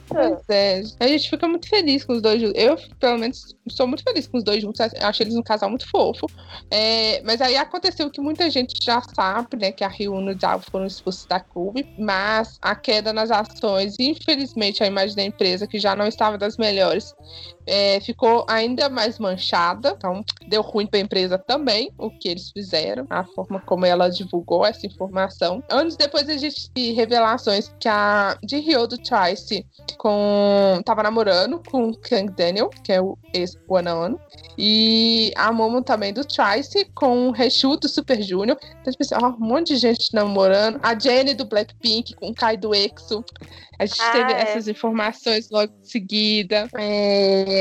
Pois 0.08 0.50
é. 0.50 0.82
A 1.00 1.08
gente 1.08 1.30
fica 1.30 1.48
muito 1.48 1.68
feliz 1.68 2.04
com 2.04 2.14
os 2.14 2.22
dois 2.22 2.42
juntos. 2.42 2.62
Eu, 2.62 2.78
pelo 3.00 3.18
menos, 3.18 3.56
sou 3.70 3.88
muito 3.88 4.04
feliz 4.04 4.28
com 4.28 4.38
os 4.38 4.44
dois 4.44 4.62
juntos. 4.62 4.80
Acho 4.80 5.24
eles 5.24 5.36
um 5.36 5.44
casal 5.44 5.70
muito 5.70 5.90
fofo. 5.90 6.28
É, 6.72 7.22
mas 7.24 7.42
aí 7.42 7.56
aconteceu 7.56 8.10
que 8.10 8.22
muita 8.22 8.50
gente 8.50 8.84
já 8.84 9.02
sabe, 9.02 9.58
né? 9.58 9.72
Que 9.72 9.84
a 9.84 9.88
Ryuno 9.88 10.32
e 10.32 10.36
o 10.36 10.40
Zao 10.40 10.60
foram 10.60 10.86
expulsos 10.86 11.26
da 11.26 11.40
clube. 11.40 11.88
Mas 11.98 12.58
a 12.62 12.76
queda 12.76 13.14
nas 13.14 13.32
ações, 13.32 13.96
infelizmente, 14.00 14.84
a 14.84 14.88
imagem 14.88 15.16
da 15.16 15.24
empresa, 15.24 15.68
que 15.68 15.80
já 15.80 15.96
não 15.96 16.08
estava 16.08 16.38
das 16.38 16.58
melhores, 16.58 17.14
é, 17.66 18.00
ficou 18.00 18.46
ainda 18.50 18.90
mais 18.90 19.20
manchada. 19.20 19.94
Então, 19.98 20.24
deu 20.48 20.62
ruim 20.62 20.88
para 20.88 21.00
a 21.00 21.04
empresa 21.04 21.38
também, 21.38 21.92
o 21.98 22.10
que 22.10 22.30
eles 22.30 22.52
fizeram, 22.52 23.06
a 23.10 23.24
forma 23.24 23.60
como 23.62 23.86
ela 23.86 24.10
divulgou 24.10 24.66
essa 24.66 24.86
informação. 24.86 25.64
Anos 25.70 25.96
depois, 25.96 26.30
a 26.30 26.38
gente 26.38 26.70
teve 26.72 26.92
revelações 26.94 27.74
que 27.80 27.88
a 27.88 28.38
de 28.44 28.58
Ryodo 28.58 28.98
Trice 28.98 29.66
com 29.98 30.82
tava 30.86 31.04
namorando 31.04 31.62
com 31.70 31.90
o 31.90 31.98
Kang 31.98 32.32
Daniel, 32.32 32.70
que 32.84 32.92
é 32.92 33.02
o 33.02 33.18
ex-One 33.34 34.18
e 34.58 35.32
a 35.36 35.52
Momo 35.52 35.82
também 35.82 36.14
do 36.14 36.24
Trice 36.24 36.86
com 36.94 37.28
o 37.28 37.32
Reshu 37.32 37.76
do 37.78 37.90
Super 37.90 38.22
Junior. 38.22 38.58
Então, 38.82 38.92
tipo 38.92 39.04
assim, 39.04 39.16
ó, 39.16 39.30
um 39.30 39.40
monte 39.40 39.74
de 39.74 39.78
gente 39.78 40.14
namorando. 40.14 40.80
A 40.82 40.98
Jenny 40.98 41.34
do 41.34 41.46
Blackpink 41.46 42.14
com 42.16 42.30
o 42.30 42.36
Kai 42.36 42.58
do 42.58 42.74
EXO. 42.74 43.24
A 43.80 43.86
gente 43.86 44.02
ah, 44.02 44.12
teve 44.12 44.34
é. 44.34 44.42
essas 44.42 44.68
informações 44.68 45.50
logo 45.50 45.74
em 45.82 45.86
seguida. 45.86 46.68
É... 46.78 47.53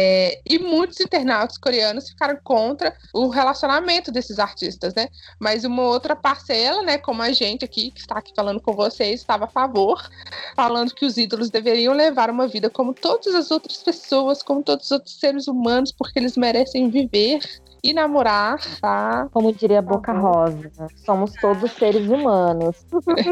E 0.47 0.59
muitos 0.59 1.01
internautas 1.01 1.59
coreanos 1.59 2.09
ficaram 2.09 2.39
contra 2.43 2.95
o 3.13 3.29
relacionamento 3.29 4.11
desses 4.11 4.39
artistas, 4.39 4.95
né? 4.95 5.09
Mas 5.39 5.65
uma 5.65 5.83
outra 5.83 6.17
parcela, 6.17 6.83
né, 6.83 6.99
como 6.99 7.23
a 7.23 7.33
gente 7.33 7.65
aqui, 7.65 7.91
que 7.91 8.01
está 8.01 8.19
aqui 8.19 8.33
falando 8.35 8.61
com 8.61 8.73
vocês, 8.75 9.21
estava 9.21 9.45
a 9.45 9.49
favor, 9.49 10.09
falando 10.55 10.95
que 10.95 11.05
os 11.05 11.17
ídolos 11.17 11.51
deveriam 11.51 11.95
levar 11.95 12.31
uma 12.31 12.47
vida 12.47 12.71
como 12.71 12.95
todas 12.95 13.35
as 13.35 13.51
outras 13.51 13.83
pessoas, 13.83 14.43
como 14.43 14.63
todos 14.63 14.87
os 14.87 14.93
outros 14.93 15.19
seres 15.19 15.47
humanos, 15.47 15.93
porque 15.93 16.19
eles 16.19 16.37
merecem 16.37 16.89
viver 16.91 17.41
e 17.83 17.93
namorar, 17.93 18.59
tá? 18.81 19.29
Como 19.33 19.53
diria 19.53 19.83
Boca 19.83 20.13
Rosa, 20.13 20.71
somos 21.05 21.33
todos 21.35 21.71
seres 21.73 22.09
humanos. 22.09 22.87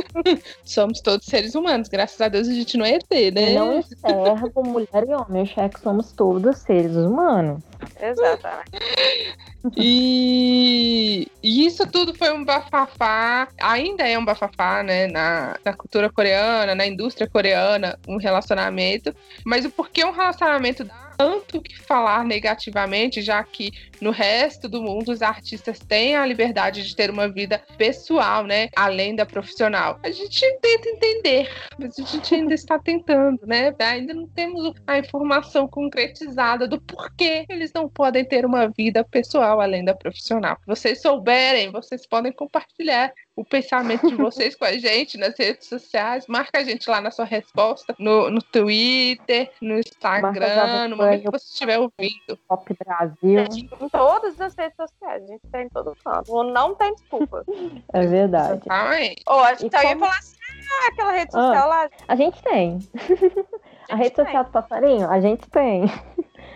somos 0.65 1.01
todos 1.01 1.27
seres 1.27 1.55
humanos, 1.55 1.89
graças 1.89 2.21
a 2.21 2.29
Deus 2.29 2.49
a 2.49 2.53
gente 2.53 2.77
não 2.77 2.85
é 2.85 2.95
ET, 2.95 3.33
né? 3.33 3.55
Não 3.55 3.79
encerra 3.79 4.51
com 4.53 4.65
mulher 4.65 5.07
e 5.09 5.15
homem, 5.15 5.49
eu 5.57 5.69
que 5.69 5.81
somos 5.81 6.13
todos 6.13 6.59
seres 6.59 6.97
humanos. 6.97 7.63
Exatamente. 8.01 8.71
E, 9.77 11.29
e, 11.43 11.67
isso 11.67 11.87
tudo 11.87 12.15
foi 12.15 12.33
um 12.33 12.45
bafafá, 12.45 13.49
ainda 13.61 14.07
é 14.09 14.19
um 14.19 14.25
bafafá, 14.25 14.83
né, 14.83 15.07
na, 15.07 15.57
na 15.65 15.73
cultura 15.75 16.11
coreana, 16.11 16.75
na 16.75 16.87
indústria 16.87 17.29
coreana, 17.29 17.99
um 18.09 18.17
relacionamento. 18.17 19.15
Mas 19.45 19.65
o 19.65 19.71
porquê 19.71 20.05
um 20.05 20.13
relacionamento 20.13 20.85
dá 20.85 21.10
tanto 21.21 21.61
que 21.61 21.79
falar 21.79 22.25
negativamente, 22.25 23.21
já 23.21 23.45
que 23.45 23.71
no 24.01 24.11
resto 24.11 24.67
do 24.67 24.81
mundo 24.81 25.13
os 25.13 25.21
artistas 25.21 25.79
têm 25.79 26.17
a 26.17 26.25
liberdade 26.25 26.83
de 26.83 26.97
ter 26.97 27.11
uma 27.11 27.29
vida 27.29 27.63
pessoal, 27.77 28.47
né, 28.47 28.71
além 28.75 29.15
da 29.15 29.27
profissional. 29.27 30.01
A 30.03 30.11
gente 30.11 30.41
tenta 30.63 30.89
entender, 30.89 31.51
mas 31.79 31.99
a 31.99 32.05
gente 32.05 32.35
ainda 32.35 32.55
está 32.55 32.79
tentando, 32.79 33.39
né? 33.47 33.75
Ainda 33.81 34.15
não 34.15 34.27
temos 34.29 34.73
a 34.87 34.99
informação 34.99 35.69
concretizada 35.69 36.67
do 36.67 36.81
porquê 36.81 37.45
eles 37.51 37.71
não 37.75 37.87
podem 37.87 38.25
ter 38.25 38.47
uma 38.47 38.69
vida 38.69 39.05
pessoal 39.05 39.61
além 39.61 39.85
da 39.85 39.93
profissional. 39.93 40.57
Se 40.61 40.67
vocês 40.67 41.03
souberem, 41.03 41.71
vocês 41.71 42.07
podem 42.07 42.33
compartilhar 42.33 43.13
o 43.41 43.45
pensamento 43.45 44.07
de 44.09 44.17
vocês 44.17 44.55
com 44.55 44.65
a 44.67 44.73
gente 44.73 45.17
nas 45.17 45.35
redes 45.39 45.67
sociais. 45.67 46.27
Marca 46.29 46.59
a 46.59 46.65
gente 46.65 46.89
lá 46.89 47.01
na 47.01 47.11
sua 47.11 47.25
resposta, 47.25 47.95
no, 47.99 48.31
no 48.31 48.43
Twitter, 48.43 49.51
no 49.63 49.79
Instagram, 49.79 50.89
no 50.89 50.97
que 51.19 51.31
você 51.31 51.45
estiver 51.45 51.79
ouvindo. 51.79 52.37
Pop 52.49 52.77
Brasil. 52.85 53.45
Em 53.81 53.89
todas 53.89 54.41
as 54.41 54.55
redes 54.55 54.77
sociais, 54.77 55.23
a 55.23 55.27
gente 55.27 55.47
tem 55.51 55.67
em 55.67 55.69
todo 55.69 55.97
canto. 56.05 56.43
Não 56.45 56.75
tem 56.75 56.95
desculpa. 56.95 57.45
É 57.93 58.07
verdade. 58.07 58.63
Ou 59.27 59.41
a 59.41 59.55
gente 59.55 59.73
ia 59.73 59.99
falar 59.99 60.19
assim, 60.19 60.37
ah, 60.71 60.89
aquela 60.93 61.13
rede 61.13 61.33
social 61.33 61.65
ah, 61.65 61.67
lá. 61.67 61.91
A 62.07 62.15
gente 62.15 62.43
tem. 62.43 62.79
A, 63.91 63.95
a 63.95 63.97
rede 63.97 64.15
tem. 64.15 64.25
social 64.25 64.45
do 64.45 64.51
passarinho, 64.51 65.11
a 65.11 65.21
gente 65.21 65.49
tem. 65.51 65.85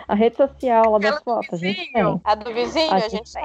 A 0.06 0.14
rede 0.14 0.36
social 0.36 0.92
lá 0.92 0.98
das 0.98 1.22
fotos, 1.22 1.54
a 1.54 1.56
gente 1.56 1.92
tem. 1.92 2.20
A 2.24 2.34
do 2.34 2.52
vizinho, 2.52 2.92
a, 2.92 2.96
a 2.96 3.08
gente, 3.08 3.32
tem. 3.32 3.44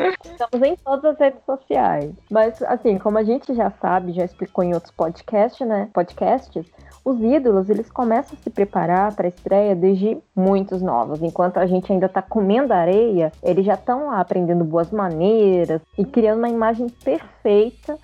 Estamos 0.24 0.66
em 0.66 0.76
todas 0.76 1.04
as 1.04 1.18
redes 1.18 1.40
sociais. 1.44 2.10
Mas, 2.30 2.62
assim, 2.62 2.98
como 2.98 3.18
a 3.18 3.24
gente 3.24 3.54
já 3.54 3.70
sabe, 3.70 4.12
já 4.12 4.24
explicou 4.24 4.64
em 4.64 4.74
outros 4.74 4.92
podcasts, 4.92 5.66
né? 5.66 5.88
Podcasts, 5.92 6.66
os 7.04 7.20
ídolos, 7.20 7.68
eles 7.68 7.90
começam 7.90 8.36
a 8.38 8.42
se 8.42 8.50
preparar 8.50 9.14
para 9.14 9.26
a 9.26 9.28
estreia 9.28 9.76
desde 9.76 10.16
muitos 10.34 10.80
novos. 10.80 11.22
Enquanto 11.22 11.58
a 11.58 11.66
gente 11.66 11.92
ainda 11.92 12.06
está 12.06 12.22
comendo 12.22 12.72
areia, 12.72 13.30
eles 13.42 13.66
já 13.66 13.74
estão 13.74 14.06
lá 14.06 14.20
aprendendo 14.20 14.64
boas 14.64 14.90
maneiras 14.90 15.82
e 15.98 16.04
criando 16.04 16.38
uma 16.38 16.48
imagem 16.48 16.88
perfeita 16.88 17.33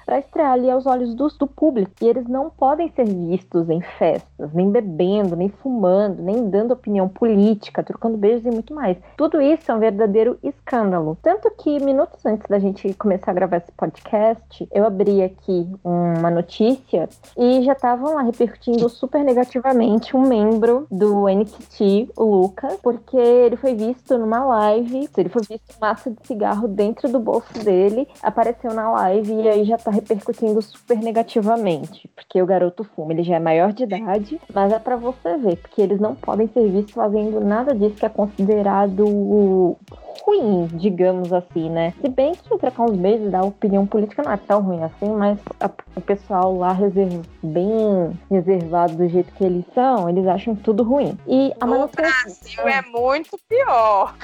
para 0.04 0.18
estrear 0.18 0.52
ali 0.52 0.70
aos 0.70 0.84
olhos 0.86 1.14
do, 1.14 1.28
do 1.28 1.46
público. 1.46 1.92
E 2.02 2.08
eles 2.08 2.26
não 2.28 2.50
podem 2.50 2.90
ser 2.90 3.06
vistos 3.06 3.70
em 3.70 3.80
festas, 3.80 4.52
nem 4.52 4.70
bebendo, 4.70 5.34
nem 5.34 5.48
fumando, 5.48 6.22
nem 6.22 6.48
dando 6.50 6.72
opinião 6.72 7.08
política, 7.08 7.82
trocando 7.82 8.18
beijos 8.18 8.44
e 8.44 8.50
muito 8.50 8.74
mais. 8.74 8.98
Tudo 9.16 9.40
isso 9.40 9.70
é 9.72 9.74
um 9.74 9.78
verdadeiro 9.78 10.38
escândalo. 10.42 11.16
Tanto 11.22 11.50
que 11.52 11.82
minutos 11.82 12.24
antes 12.26 12.46
da 12.48 12.58
gente 12.58 12.92
começar 12.94 13.30
a 13.30 13.34
gravar 13.34 13.56
esse 13.58 13.72
podcast, 13.72 14.68
eu 14.70 14.84
abri 14.84 15.22
aqui 15.22 15.66
uma 15.82 16.30
notícia 16.30 17.08
e 17.36 17.62
já 17.62 17.72
estavam 17.72 18.16
lá 18.16 18.22
repercutindo 18.22 18.88
super 18.88 19.24
negativamente 19.24 20.16
um 20.16 20.22
membro 20.22 20.86
do 20.90 21.28
NXT, 21.28 22.10
o 22.16 22.24
Lucas, 22.24 22.78
porque 22.82 23.16
ele 23.16 23.56
foi 23.56 23.74
visto 23.74 24.18
numa 24.18 24.44
live, 24.44 25.08
ele 25.16 25.28
foi 25.28 25.42
visto 25.42 25.78
massa 25.80 26.10
de 26.10 26.26
cigarro 26.26 26.68
dentro 26.68 27.08
do 27.08 27.18
bolso 27.18 27.52
dele, 27.64 28.06
apareceu 28.22 28.74
na 28.74 28.90
live 28.90 29.29
e 29.32 29.48
aí 29.48 29.64
já 29.64 29.76
tá 29.76 29.90
repercutindo 29.90 30.60
super 30.62 30.98
negativamente, 30.98 32.08
porque 32.14 32.40
o 32.40 32.46
garoto 32.46 32.84
fuma, 32.84 33.12
ele 33.12 33.22
já 33.22 33.36
é 33.36 33.40
maior 33.40 33.72
de 33.72 33.84
idade, 33.84 34.40
mas 34.52 34.72
é 34.72 34.78
para 34.78 34.96
você 34.96 35.36
ver, 35.36 35.56
porque 35.56 35.80
eles 35.80 36.00
não 36.00 36.14
podem 36.14 36.48
ser 36.48 36.68
vistos 36.68 36.94
fazendo 36.94 37.40
nada 37.40 37.74
disso 37.74 37.96
que 37.96 38.06
é 38.06 38.08
considerado 38.08 39.76
ruim, 40.24 40.66
digamos 40.74 41.32
assim, 41.32 41.68
né? 41.68 41.92
Se 42.00 42.08
bem 42.08 42.34
que 42.34 42.58
trocar 42.58 42.84
uns 42.84 42.96
beijos 42.96 43.30
da 43.30 43.42
opinião 43.42 43.86
política 43.86 44.22
não 44.22 44.32
é 44.32 44.36
tão 44.36 44.62
ruim 44.62 44.82
assim, 44.82 45.10
mas 45.10 45.38
a, 45.60 45.70
o 45.96 46.00
pessoal 46.00 46.56
lá 46.56 46.72
reserva, 46.72 47.22
bem 47.42 48.18
reservado 48.30 48.96
do 48.96 49.08
jeito 49.08 49.32
que 49.34 49.44
eles 49.44 49.64
são, 49.74 50.08
eles 50.08 50.26
acham 50.26 50.54
tudo 50.54 50.82
ruim. 50.82 51.16
E 51.26 51.52
a 51.60 51.66
no 51.66 51.88
Brasil 51.88 52.62
é 52.66 52.82
muito 52.82 53.38
pior. 53.48 54.14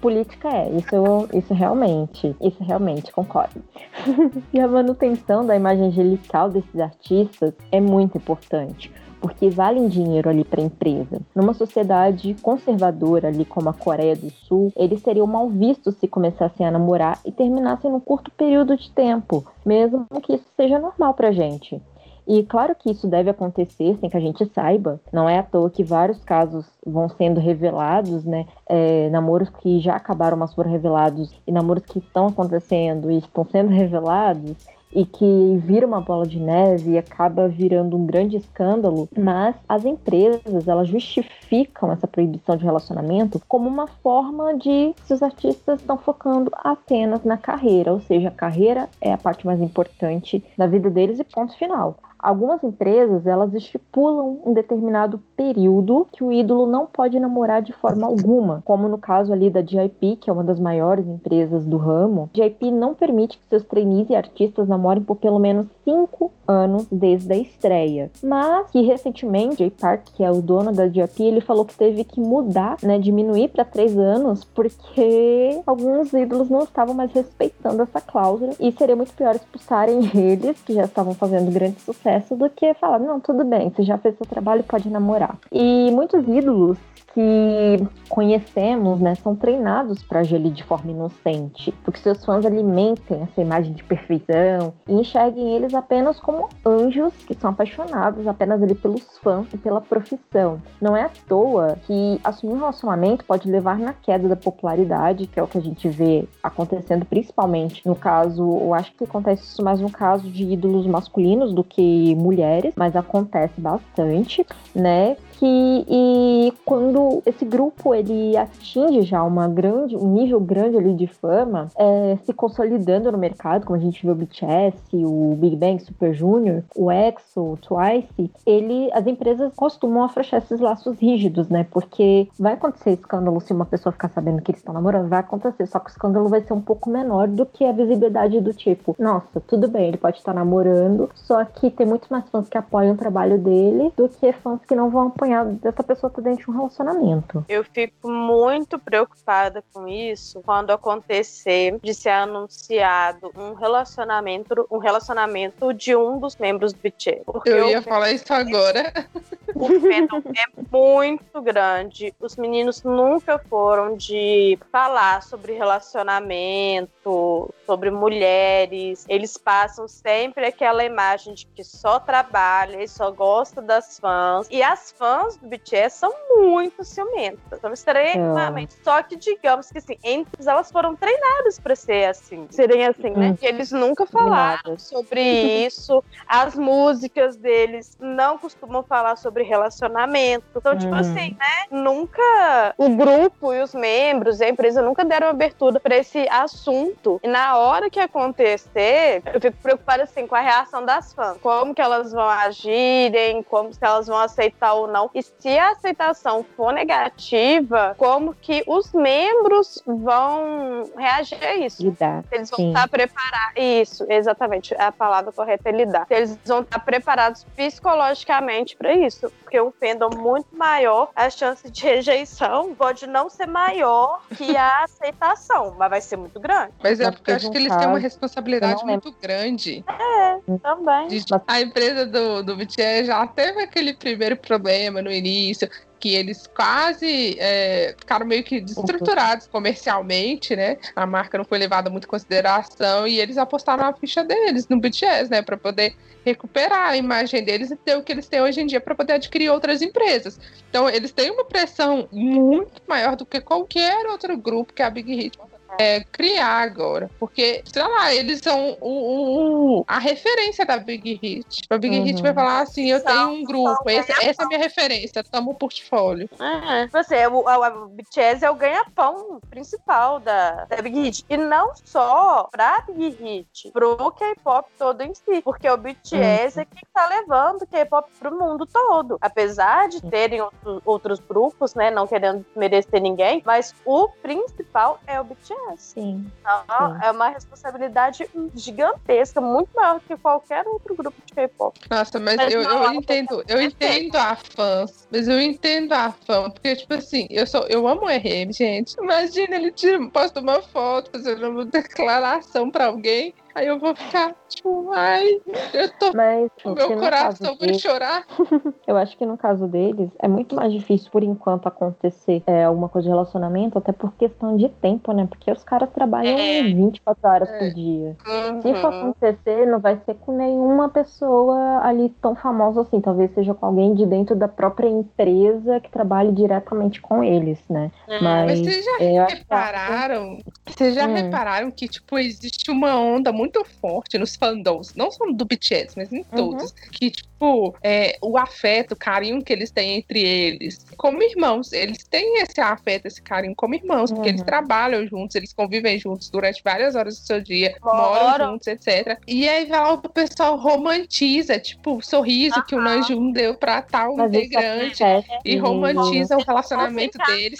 Política 0.00 0.48
é, 0.48 0.70
isso, 0.70 1.28
isso 1.32 1.54
realmente, 1.54 2.34
isso 2.40 2.62
realmente, 2.62 3.12
concordo. 3.12 3.62
e 4.52 4.60
a 4.60 4.68
manutenção 4.68 5.44
da 5.44 5.56
imagem 5.56 5.86
angelical 5.86 6.48
desses 6.48 6.80
artistas 6.80 7.54
é 7.70 7.80
muito 7.80 8.18
importante 8.18 8.92
porque 9.20 9.50
valem 9.50 9.88
dinheiro 9.88 10.28
ali 10.28 10.44
para 10.44 10.60
a 10.60 10.64
empresa. 10.64 11.20
Numa 11.34 11.54
sociedade 11.54 12.36
conservadora 12.42 13.28
ali 13.28 13.44
como 13.44 13.68
a 13.68 13.74
Coreia 13.74 14.16
do 14.16 14.30
Sul, 14.30 14.72
eles 14.76 15.00
seriam 15.02 15.26
mal 15.26 15.48
vistos 15.48 15.96
se 15.96 16.08
começassem 16.08 16.66
a 16.66 16.70
namorar 16.70 17.18
e 17.24 17.32
terminassem 17.32 17.90
num 17.90 18.00
curto 18.00 18.30
período 18.30 18.76
de 18.76 18.90
tempo, 18.90 19.44
mesmo 19.64 20.06
que 20.22 20.34
isso 20.34 20.46
seja 20.56 20.78
normal 20.78 21.14
para 21.14 21.32
gente. 21.32 21.80
E 22.26 22.42
claro 22.42 22.74
que 22.74 22.90
isso 22.90 23.06
deve 23.06 23.30
acontecer 23.30 23.96
sem 24.00 24.10
que 24.10 24.16
a 24.16 24.20
gente 24.20 24.44
saiba. 24.46 25.00
Não 25.12 25.28
é 25.28 25.38
à 25.38 25.44
toa 25.44 25.70
que 25.70 25.84
vários 25.84 26.18
casos 26.24 26.66
vão 26.84 27.08
sendo 27.08 27.38
revelados, 27.38 28.24
né? 28.24 28.46
É, 28.68 29.08
namoros 29.10 29.48
que 29.48 29.78
já 29.78 29.94
acabaram, 29.94 30.36
mas 30.36 30.52
foram 30.52 30.70
revelados, 30.70 31.32
e 31.46 31.52
namoros 31.52 31.84
que 31.84 32.00
estão 32.00 32.26
acontecendo 32.26 33.10
e 33.12 33.18
estão 33.18 33.44
sendo 33.44 33.70
revelados 33.70 34.56
e 34.96 35.04
que 35.04 35.60
vira 35.62 35.86
uma 35.86 36.00
bola 36.00 36.26
de 36.26 36.40
neve 36.40 36.92
e 36.92 36.98
acaba 36.98 37.46
virando 37.46 37.98
um 37.98 38.06
grande 38.06 38.38
escândalo, 38.38 39.06
mas 39.14 39.54
as 39.68 39.84
empresas 39.84 40.66
elas 40.66 40.88
justificam 40.88 41.92
essa 41.92 42.06
proibição 42.06 42.56
de 42.56 42.64
relacionamento 42.64 43.38
como 43.46 43.68
uma 43.68 43.86
forma 43.86 44.56
de 44.56 44.94
se 45.04 45.12
os 45.12 45.22
artistas 45.22 45.80
estão 45.80 45.98
focando 45.98 46.50
apenas 46.54 47.22
na 47.24 47.36
carreira, 47.36 47.92
ou 47.92 48.00
seja, 48.00 48.28
a 48.28 48.30
carreira 48.30 48.88
é 48.98 49.12
a 49.12 49.18
parte 49.18 49.44
mais 49.44 49.60
importante 49.60 50.42
da 50.56 50.66
vida 50.66 50.88
deles 50.88 51.18
e 51.20 51.24
ponto 51.24 51.54
final. 51.58 51.98
Algumas 52.18 52.62
empresas, 52.64 53.26
elas 53.26 53.52
estipulam 53.54 54.38
um 54.44 54.52
determinado 54.52 55.20
período 55.36 56.06
que 56.12 56.24
o 56.24 56.32
ídolo 56.32 56.66
não 56.66 56.86
pode 56.86 57.20
namorar 57.20 57.60
de 57.60 57.72
forma 57.72 58.06
alguma, 58.06 58.62
como 58.64 58.88
no 58.88 58.98
caso 58.98 59.32
ali 59.32 59.50
da 59.50 59.60
JIP, 59.60 60.16
que 60.16 60.30
é 60.30 60.32
uma 60.32 60.42
das 60.42 60.58
maiores 60.58 61.06
empresas 61.06 61.64
do 61.64 61.76
ramo. 61.76 62.30
JIP 62.34 62.70
não 62.70 62.94
permite 62.94 63.38
que 63.38 63.48
seus 63.48 63.64
trainees 63.64 64.08
e 64.08 64.14
artistas 64.14 64.66
namorem 64.66 65.02
por 65.02 65.16
pelo 65.16 65.38
menos 65.38 65.66
cinco 65.84 66.32
anos 66.48 66.86
desde 66.90 67.32
a 67.32 67.36
estreia. 67.36 68.10
Mas 68.22 68.70
que 68.70 68.80
recentemente, 68.80 69.58
Jay 69.58 69.70
Park, 69.70 70.06
que 70.14 70.24
é 70.24 70.30
o 70.30 70.40
dono 70.40 70.72
da 70.72 70.88
JIP, 70.88 71.22
ele 71.22 71.40
falou 71.40 71.64
que 71.64 71.76
teve 71.76 72.02
que 72.04 72.20
mudar, 72.20 72.76
né, 72.82 72.98
diminuir 72.98 73.48
para 73.48 73.64
três 73.64 73.96
anos, 73.96 74.42
porque 74.42 75.60
alguns 75.66 76.12
ídolos 76.12 76.48
não 76.48 76.60
estavam 76.60 76.94
mais 76.94 77.12
respeitando 77.12 77.82
essa 77.82 78.00
cláusula 78.00 78.52
e 78.58 78.72
seria 78.72 78.96
muito 78.96 79.12
pior 79.12 79.34
expulsarem 79.34 80.10
eles, 80.16 80.60
que 80.62 80.72
já 80.72 80.84
estavam 80.84 81.14
fazendo 81.14 81.52
grande 81.52 81.80
sucesso 81.80 82.05
do 82.36 82.48
que 82.50 82.72
falar, 82.74 82.98
não, 82.98 83.20
tudo 83.20 83.44
bem, 83.44 83.70
você 83.70 83.82
já 83.82 83.98
fez 83.98 84.16
seu 84.16 84.26
trabalho, 84.26 84.62
pode 84.62 84.88
namorar. 84.88 85.38
E 85.50 85.90
muitos 85.92 86.26
ídolos 86.26 86.78
que 87.16 87.88
conhecemos, 88.10 89.00
né, 89.00 89.14
são 89.14 89.34
treinados 89.34 90.02
para 90.02 90.20
agir 90.20 90.38
de 90.38 90.62
forma 90.62 90.90
inocente, 90.90 91.72
porque 91.82 91.98
seus 91.98 92.22
fãs 92.22 92.44
alimentem 92.44 93.22
essa 93.22 93.40
imagem 93.40 93.72
de 93.72 93.82
perfeição 93.82 94.74
e 94.86 94.92
enxerguem 94.92 95.56
eles 95.56 95.72
apenas 95.72 96.20
como 96.20 96.50
anjos 96.64 97.14
que 97.26 97.34
são 97.34 97.48
apaixonados 97.48 98.26
apenas 98.26 98.62
ali 98.62 98.74
pelos 98.74 99.16
fãs 99.22 99.46
e 99.54 99.56
pela 99.56 99.80
profissão. 99.80 100.60
Não 100.78 100.94
é 100.94 101.04
à 101.04 101.10
toa 101.26 101.78
que 101.86 102.20
assumir 102.22 102.52
um 102.52 102.58
relacionamento 102.58 103.24
pode 103.24 103.50
levar 103.50 103.78
na 103.78 103.94
queda 103.94 104.28
da 104.28 104.36
popularidade, 104.36 105.26
que 105.26 105.40
é 105.40 105.42
o 105.42 105.48
que 105.48 105.56
a 105.56 105.62
gente 105.62 105.88
vê 105.88 106.28
acontecendo 106.42 107.06
principalmente 107.06 107.86
no 107.86 107.94
caso, 107.94 108.42
eu 108.42 108.74
acho 108.74 108.92
que 108.92 109.04
acontece 109.04 109.42
isso 109.42 109.64
mais 109.64 109.80
no 109.80 109.90
caso 109.90 110.28
de 110.28 110.44
ídolos 110.44 110.86
masculinos 110.86 111.54
do 111.54 111.64
que 111.64 111.80
mulheres, 112.14 112.72
mas 112.76 112.94
acontece 112.96 113.60
bastante, 113.60 114.46
né? 114.74 115.16
Que 115.38 115.84
e 115.88 116.52
quando 116.64 117.22
esse 117.26 117.44
grupo 117.44 117.94
ele 117.94 118.36
atinge 118.36 119.02
já 119.02 119.22
uma 119.22 119.46
grande, 119.46 119.96
um 119.96 120.12
nível 120.12 120.40
grande 120.40 120.76
ali 120.76 120.94
de 120.94 121.06
fama, 121.06 121.68
é, 121.76 122.16
se 122.24 122.32
consolidando 122.32 123.12
no 123.12 123.18
mercado, 123.18 123.64
como 123.64 123.78
a 123.78 123.80
gente 123.80 124.02
viu 124.02 124.12
o 124.12 124.14
BTS, 124.14 124.76
o 125.04 125.36
Big 125.38 125.56
Bang 125.56 125.82
Super 125.82 126.14
Junior, 126.14 126.62
o 126.74 126.90
EXO, 126.90 127.52
o 127.52 127.56
Twice, 127.56 128.30
ele, 128.44 128.90
as 128.92 129.06
empresas 129.06 129.52
costumam 129.54 130.04
afrouxar 130.04 130.42
esses 130.42 130.60
laços 130.60 130.98
rígidos, 130.98 131.48
né? 131.48 131.66
Porque 131.70 132.28
vai 132.38 132.54
acontecer 132.54 132.92
escândalo 132.92 133.40
se 133.40 133.52
uma 133.52 133.66
pessoa 133.66 133.92
ficar 133.92 134.08
sabendo 134.08 134.42
que 134.42 134.50
eles 134.50 134.60
estão 134.60 134.74
namorando, 134.74 135.08
vai 135.08 135.20
acontecer, 135.20 135.66
só 135.66 135.78
que 135.78 135.90
o 135.90 135.92
escândalo 135.92 136.28
vai 136.28 136.40
ser 136.40 136.52
um 136.52 136.60
pouco 136.60 136.88
menor 136.90 137.28
do 137.28 137.44
que 137.44 137.64
a 137.64 137.72
visibilidade 137.72 138.40
do 138.40 138.52
tipo, 138.52 138.96
nossa, 138.98 139.40
tudo 139.40 139.68
bem, 139.68 139.88
ele 139.88 139.96
pode 139.96 140.18
estar 140.18 140.32
namorando, 140.32 141.10
só 141.14 141.44
que 141.44 141.70
tem 141.70 141.86
muito 141.86 142.08
mais 142.10 142.28
fãs 142.30 142.48
que 142.48 142.58
apoiam 142.58 142.94
o 142.94 142.96
trabalho 142.96 143.38
dele 143.38 143.92
do 143.96 144.08
que 144.08 144.32
fãs 144.32 144.60
que 144.66 144.74
não 144.74 144.90
vão 144.90 145.08
apoiar 145.08 145.25
acompanhado 145.26 145.52
dessa 145.54 145.82
pessoa 145.82 146.08
estar 146.08 146.22
dentro 146.22 146.44
de 146.44 146.50
um 146.50 146.54
relacionamento. 146.54 147.44
Eu 147.48 147.64
fico 147.64 148.08
muito 148.08 148.78
preocupada 148.78 149.62
com 149.72 149.86
isso 149.88 150.40
quando 150.44 150.70
acontecer 150.70 151.78
de 151.82 151.92
ser 151.92 152.10
anunciado 152.10 153.32
um 153.36 153.54
relacionamento, 153.54 154.66
um 154.70 154.78
relacionamento 154.78 155.72
de 155.72 155.96
um 155.96 156.18
dos 156.18 156.36
membros 156.36 156.72
do 156.72 156.80
BTS. 156.80 157.24
Eu 157.44 157.68
ia 157.68 157.82
falar 157.82 158.12
isso 158.12 158.32
agora. 158.32 158.92
O 159.54 159.68
fandom 159.68 160.22
é 160.36 160.44
muito 160.70 161.40
grande. 161.40 162.12
Os 162.20 162.36
meninos 162.36 162.82
nunca 162.82 163.38
foram 163.38 163.96
de 163.96 164.58
falar 164.70 165.22
sobre 165.22 165.54
relacionamento, 165.54 167.48
sobre 167.64 167.90
mulheres. 167.90 169.06
Eles 169.08 169.38
passam 169.38 169.88
sempre 169.88 170.44
aquela 170.44 170.84
imagem 170.84 171.32
de 171.32 171.46
que 171.46 171.64
só 171.64 171.98
trabalha 171.98 172.82
e 172.82 172.88
só 172.88 173.10
gosta 173.10 173.62
das 173.62 173.98
fãs. 173.98 174.46
E 174.50 174.62
as 174.62 174.92
fãs 174.92 175.15
fãs 175.16 175.36
do 175.36 175.48
BTS 175.48 175.96
são 175.96 176.12
muito 176.36 176.84
ciumentas. 176.84 177.60
São 177.60 177.72
extremamente. 177.72 178.76
É. 178.80 178.84
Só 178.84 179.02
que, 179.02 179.16
digamos 179.16 179.70
que 179.70 179.78
assim, 179.78 179.96
entre 180.04 180.46
elas 180.46 180.70
foram 180.70 180.94
treinadas 180.94 181.58
para 181.58 181.74
ser 181.74 182.10
assim. 182.10 182.46
Serem 182.50 182.86
assim, 182.86 183.10
né? 183.10 183.30
Hum. 183.30 183.38
E 183.40 183.46
eles 183.46 183.72
nunca 183.72 184.06
falaram 184.06 184.78
sobre 184.78 185.22
isso. 185.64 186.04
As 186.26 186.54
músicas 186.54 187.36
deles 187.36 187.96
não 187.98 188.36
costumam 188.36 188.82
falar 188.82 189.16
sobre 189.16 189.42
relacionamento. 189.42 190.44
Então, 190.54 190.76
tipo 190.76 190.94
hum. 190.94 190.98
assim, 190.98 191.36
né? 191.38 191.66
Nunca 191.70 192.74
o 192.76 192.90
grupo 192.90 193.54
e 193.54 193.62
os 193.62 193.74
membros, 193.74 194.40
a 194.40 194.48
empresa 194.48 194.82
nunca 194.82 195.04
deram 195.04 195.28
abertura 195.28 195.80
para 195.80 195.96
esse 195.96 196.28
assunto. 196.28 197.20
E 197.22 197.28
na 197.28 197.56
hora 197.56 197.88
que 197.88 198.00
acontecer, 198.00 199.22
eu 199.32 199.40
fico 199.40 199.56
preocupada 199.62 200.02
assim 200.02 200.26
com 200.26 200.34
a 200.34 200.40
reação 200.40 200.84
das 200.84 201.12
fãs. 201.12 201.38
Como 201.40 201.74
que 201.74 201.80
elas 201.80 202.12
vão 202.12 202.28
agirem, 202.28 203.42
como 203.42 203.72
se 203.72 203.78
elas 203.82 204.06
vão 204.06 204.18
aceitar 204.18 204.74
ou 204.74 204.86
não 204.86 205.05
e 205.14 205.22
se 205.22 205.58
a 205.58 205.70
aceitação 205.70 206.44
for 206.56 206.72
negativa, 206.72 207.94
como 207.98 208.34
que 208.34 208.62
os 208.66 208.92
membros 208.92 209.82
vão 209.86 210.84
reagir 210.96 211.42
a 211.42 211.56
isso? 211.56 211.82
Lidar. 211.82 212.24
Eles 212.30 212.50
vão 212.50 212.58
Sim. 212.58 212.68
estar 212.68 212.88
preparados. 212.88 213.54
Isso, 213.56 214.06
exatamente. 214.08 214.74
A 214.74 214.92
palavra 214.92 215.32
correta 215.32 215.68
é 215.68 215.72
lidar. 215.72 216.06
Eles 216.10 216.38
vão 216.44 216.60
estar 216.60 216.78
preparados 216.80 217.44
psicologicamente 217.56 218.76
para 218.76 218.92
isso. 218.92 219.30
Porque 219.42 219.60
um 219.60 219.70
fandom 219.70 220.10
muito 220.16 220.48
maior, 220.56 221.10
a 221.14 221.30
chance 221.30 221.70
de 221.70 221.82
rejeição 221.82 222.74
pode 222.74 223.06
não 223.06 223.28
ser 223.28 223.46
maior 223.46 224.20
que 224.36 224.56
a 224.56 224.84
aceitação, 224.84 225.74
mas 225.78 225.90
vai 225.90 226.00
ser 226.00 226.16
muito 226.16 226.40
grande. 226.40 226.72
Mas 226.82 227.00
é 227.00 227.10
porque 227.10 227.30
eu 227.30 227.36
acho 227.36 227.50
que 227.50 227.58
eles 227.58 227.74
têm 227.76 227.86
uma 227.86 227.98
responsabilidade 227.98 228.84
muito 228.84 229.12
grande. 229.20 229.84
É, 229.88 230.58
também. 230.58 231.08
A 231.46 231.60
empresa 231.60 232.06
do, 232.06 232.42
do 232.42 232.56
BTS 232.56 233.06
já 233.06 233.26
teve 233.26 233.62
aquele 233.62 233.94
primeiro 233.94 234.36
problema 234.36 234.95
no 235.02 235.10
início, 235.10 235.68
que 235.98 236.14
eles 236.14 236.46
quase 236.46 237.36
é, 237.38 237.94
ficaram 237.98 238.26
meio 238.26 238.44
que 238.44 238.60
destruturados 238.60 239.46
comercialmente, 239.46 240.54
né? 240.54 240.76
A 240.94 241.06
marca 241.06 241.38
não 241.38 241.44
foi 241.44 241.58
levada 241.58 241.90
muito 241.90 242.04
em 242.04 242.08
consideração 242.08 243.06
e 243.06 243.18
eles 243.18 243.38
apostaram 243.38 243.86
a 243.86 243.92
ficha 243.92 244.22
deles 244.22 244.68
no 244.68 244.78
BTS, 244.78 245.30
né? 245.30 245.42
Para 245.42 245.56
poder 245.56 245.94
recuperar 246.24 246.88
a 246.88 246.96
imagem 246.96 247.44
deles 247.44 247.70
e 247.70 247.76
ter 247.76 247.96
o 247.96 248.02
que 248.02 248.12
eles 248.12 248.28
têm 248.28 248.40
hoje 248.40 248.60
em 248.60 248.66
dia 248.66 248.80
para 248.80 248.94
poder 248.94 249.14
adquirir 249.14 249.50
outras 249.50 249.80
empresas. 249.80 250.38
Então, 250.68 250.88
eles 250.88 251.12
têm 251.12 251.30
uma 251.30 251.44
pressão 251.44 252.08
muito 252.12 252.82
maior 252.86 253.16
do 253.16 253.24
que 253.24 253.40
qualquer 253.40 254.06
outro 254.06 254.36
grupo 254.36 254.72
que 254.72 254.82
a 254.82 254.90
Big 254.90 255.14
Hit 255.14 255.38
é, 255.78 256.04
criar 256.04 256.62
agora. 256.62 257.10
Porque, 257.18 257.62
sei 257.64 257.82
lá, 257.82 258.14
eles 258.14 258.40
são 258.40 258.76
o, 258.80 259.80
o 259.80 259.84
a 259.86 259.98
referência 259.98 260.64
da 260.64 260.78
Big 260.78 261.18
Hit. 261.22 261.66
A 261.68 261.78
Big 261.78 261.98
uhum. 261.98 262.04
Hit 262.04 262.22
vai 262.22 262.32
falar 262.32 262.60
assim: 262.60 262.90
eu 262.90 263.02
tenho 263.02 263.28
um 263.28 263.44
grupo, 263.44 263.88
esse, 263.88 264.12
essa 264.12 264.42
é 264.42 264.44
a 264.44 264.48
minha 264.48 264.60
referência, 264.60 265.24
toma 265.24 265.50
o 265.50 265.54
portfólio. 265.54 266.28
É, 266.40 266.86
você, 266.86 267.26
o, 267.26 267.44
o, 267.44 267.88
BTS 267.88 268.44
é 268.44 268.50
o 268.50 268.54
ganha-pão 268.54 269.40
principal 269.50 270.20
da, 270.20 270.64
da 270.64 270.80
Big 270.82 270.98
Hit. 271.00 271.24
E 271.28 271.36
não 271.36 271.72
só 271.84 272.48
pra 272.50 272.84
Big 272.88 273.16
Hit, 273.22 273.70
pro 273.72 273.96
K-pop 274.12 274.68
todo 274.78 275.00
em 275.02 275.14
si. 275.14 275.42
Porque 275.42 275.68
o 275.68 275.76
BTS 275.76 276.56
uhum. 276.56 276.62
é 276.62 276.64
que 276.64 276.86
tá 276.92 277.06
levando 277.06 277.62
o 277.62 277.66
K-pop 277.66 278.08
pro 278.18 278.36
mundo 278.36 278.66
todo. 278.66 279.18
Apesar 279.20 279.88
de 279.88 280.00
terem 280.02 280.40
outro, 280.40 280.82
outros 280.84 281.18
grupos, 281.20 281.74
né? 281.74 281.90
Não 281.90 282.06
querendo 282.06 282.44
merecer 282.54 283.00
ninguém, 283.00 283.42
mas 283.44 283.74
o 283.84 284.08
principal 284.22 285.00
é 285.06 285.20
o 285.20 285.24
BTS. 285.24 285.55
Sim. 285.76 286.26
Então, 286.40 286.64
sim. 286.66 287.04
é 287.04 287.10
uma 287.10 287.28
responsabilidade 287.28 288.28
gigantesca, 288.54 289.40
muito 289.40 289.70
maior 289.74 290.00
que 290.00 290.16
qualquer 290.16 290.66
outro 290.66 290.94
grupo 290.94 291.16
de 291.24 291.34
K-pop. 291.34 291.78
Nossa, 291.90 292.18
mas, 292.18 292.36
mas 292.36 292.52
eu, 292.52 292.62
eu 292.62 292.92
entendo, 292.94 293.44
eu 293.48 293.60
entendo 293.60 294.16
a 294.16 294.36
fãs, 294.36 295.06
mas 295.10 295.28
eu 295.28 295.40
entendo 295.40 295.92
a 295.92 296.12
fã, 296.12 296.50
porque, 296.50 296.76
tipo 296.76 296.94
assim, 296.94 297.26
eu 297.30 297.46
sou, 297.46 297.66
eu 297.68 297.86
amo 297.86 298.02
o 298.02 298.08
RM, 298.08 298.52
gente. 298.52 298.94
Imagina 299.00 299.56
ele 299.56 299.72
tira, 299.72 299.98
posta 300.10 300.40
uma 300.40 300.62
foto, 300.62 301.10
fazendo 301.10 301.48
uma 301.50 301.64
declaração 301.64 302.70
pra 302.70 302.86
alguém. 302.86 303.34
Aí 303.56 303.68
eu 303.68 303.78
vou 303.78 303.96
ficar, 303.96 304.34
tipo, 304.50 304.90
ai, 304.92 305.40
eu 305.72 305.88
tô. 305.98 306.12
Mas, 306.14 306.50
o 306.62 306.74
meu 306.74 306.94
coração 306.98 307.56
vai 307.58 307.72
chorar. 307.72 308.26
eu 308.86 308.98
acho 308.98 309.16
que 309.16 309.24
no 309.24 309.38
caso 309.38 309.66
deles 309.66 310.10
é 310.18 310.28
muito 310.28 310.54
mais 310.54 310.70
difícil, 310.70 311.10
por 311.10 311.22
enquanto, 311.22 311.66
acontecer 311.66 312.42
é, 312.46 312.64
alguma 312.64 312.90
coisa 312.90 313.06
de 313.06 313.10
relacionamento, 313.10 313.78
até 313.78 313.92
por 313.92 314.12
questão 314.12 314.58
de 314.58 314.68
tempo, 314.68 315.10
né? 315.12 315.26
Porque 315.26 315.50
os 315.50 315.64
caras 315.64 315.88
trabalham 315.88 316.38
é. 316.38 316.64
24 316.64 317.30
horas 317.30 317.48
é. 317.48 317.58
por 317.58 317.74
dia. 317.74 318.16
Uhum. 318.28 318.60
Se 318.60 318.74
for 318.74 318.92
acontecer, 318.92 319.66
não 319.66 319.80
vai 319.80 319.98
ser 320.04 320.16
com 320.16 320.36
nenhuma 320.36 320.90
pessoa 320.90 321.80
ali 321.82 322.10
tão 322.20 322.36
famosa 322.36 322.82
assim. 322.82 323.00
Talvez 323.00 323.30
seja 323.30 323.54
com 323.54 323.64
alguém 323.64 323.94
de 323.94 324.04
dentro 324.04 324.36
da 324.36 324.48
própria 324.48 324.88
empresa 324.88 325.80
que 325.80 325.90
trabalhe 325.90 326.30
diretamente 326.30 327.00
com 327.00 327.24
eles, 327.24 327.58
né? 327.70 327.90
É. 328.06 328.20
Mas, 328.20 328.46
Mas 328.50 328.58
vocês 328.58 328.84
já 328.84 329.24
repararam? 329.24 330.38
Vocês 330.66 330.94
já 330.94 331.06
hum. 331.06 331.14
repararam 331.14 331.70
que, 331.70 331.88
tipo, 331.88 332.18
existe 332.18 332.70
uma 332.70 332.96
onda 332.96 333.32
muito 333.32 333.45
muito 333.46 333.64
forte 333.80 334.18
nos 334.18 334.34
fandoms, 334.36 334.94
não 334.94 335.10
só 335.10 335.24
do 335.26 335.44
BTS, 335.44 335.94
mas 335.96 336.12
em 336.12 336.18
uhum. 336.18 336.24
todos, 336.34 336.70
uhum. 336.70 336.90
que, 336.90 337.10
tipo, 337.10 337.74
é, 337.82 338.16
o 338.20 338.36
afeto, 338.36 338.92
o 338.92 338.96
carinho 338.96 339.42
que 339.42 339.52
eles 339.52 339.70
têm 339.70 339.96
entre 339.96 340.20
eles, 340.20 340.84
como 340.96 341.22
irmãos, 341.22 341.72
eles 341.72 342.04
têm 342.04 342.42
esse 342.42 342.60
afeto, 342.60 343.06
esse 343.06 343.22
carinho 343.22 343.54
como 343.54 343.74
irmãos, 343.74 344.10
porque 344.12 344.28
eles 344.28 344.40
uhum. 344.40 344.46
trabalham 344.46 345.06
juntos, 345.06 345.36
eles 345.36 345.52
convivem 345.52 345.98
juntos 345.98 346.28
durante 346.28 346.62
várias 346.62 346.94
horas 346.94 347.18
do 347.18 347.26
seu 347.26 347.40
dia, 347.40 347.76
moram 347.82 348.52
juntos, 348.52 348.66
etc. 348.66 349.18
E 349.26 349.48
aí 349.48 349.66
vai 349.66 349.80
lá 349.80 349.92
o 349.92 349.98
pessoal 349.98 350.56
romantiza, 350.56 351.58
tipo, 351.58 351.96
o 351.96 352.02
sorriso 352.02 352.62
que 352.64 352.74
o 352.74 352.80
Nanjum 352.80 353.30
deu 353.30 353.54
pra 353.54 353.80
tal 353.80 354.16
mas 354.16 354.32
integrante 354.32 355.02
e 355.44 355.56
romantiza 355.56 356.36
o 356.36 356.42
relacionamento 356.42 357.18
deles. 357.26 357.58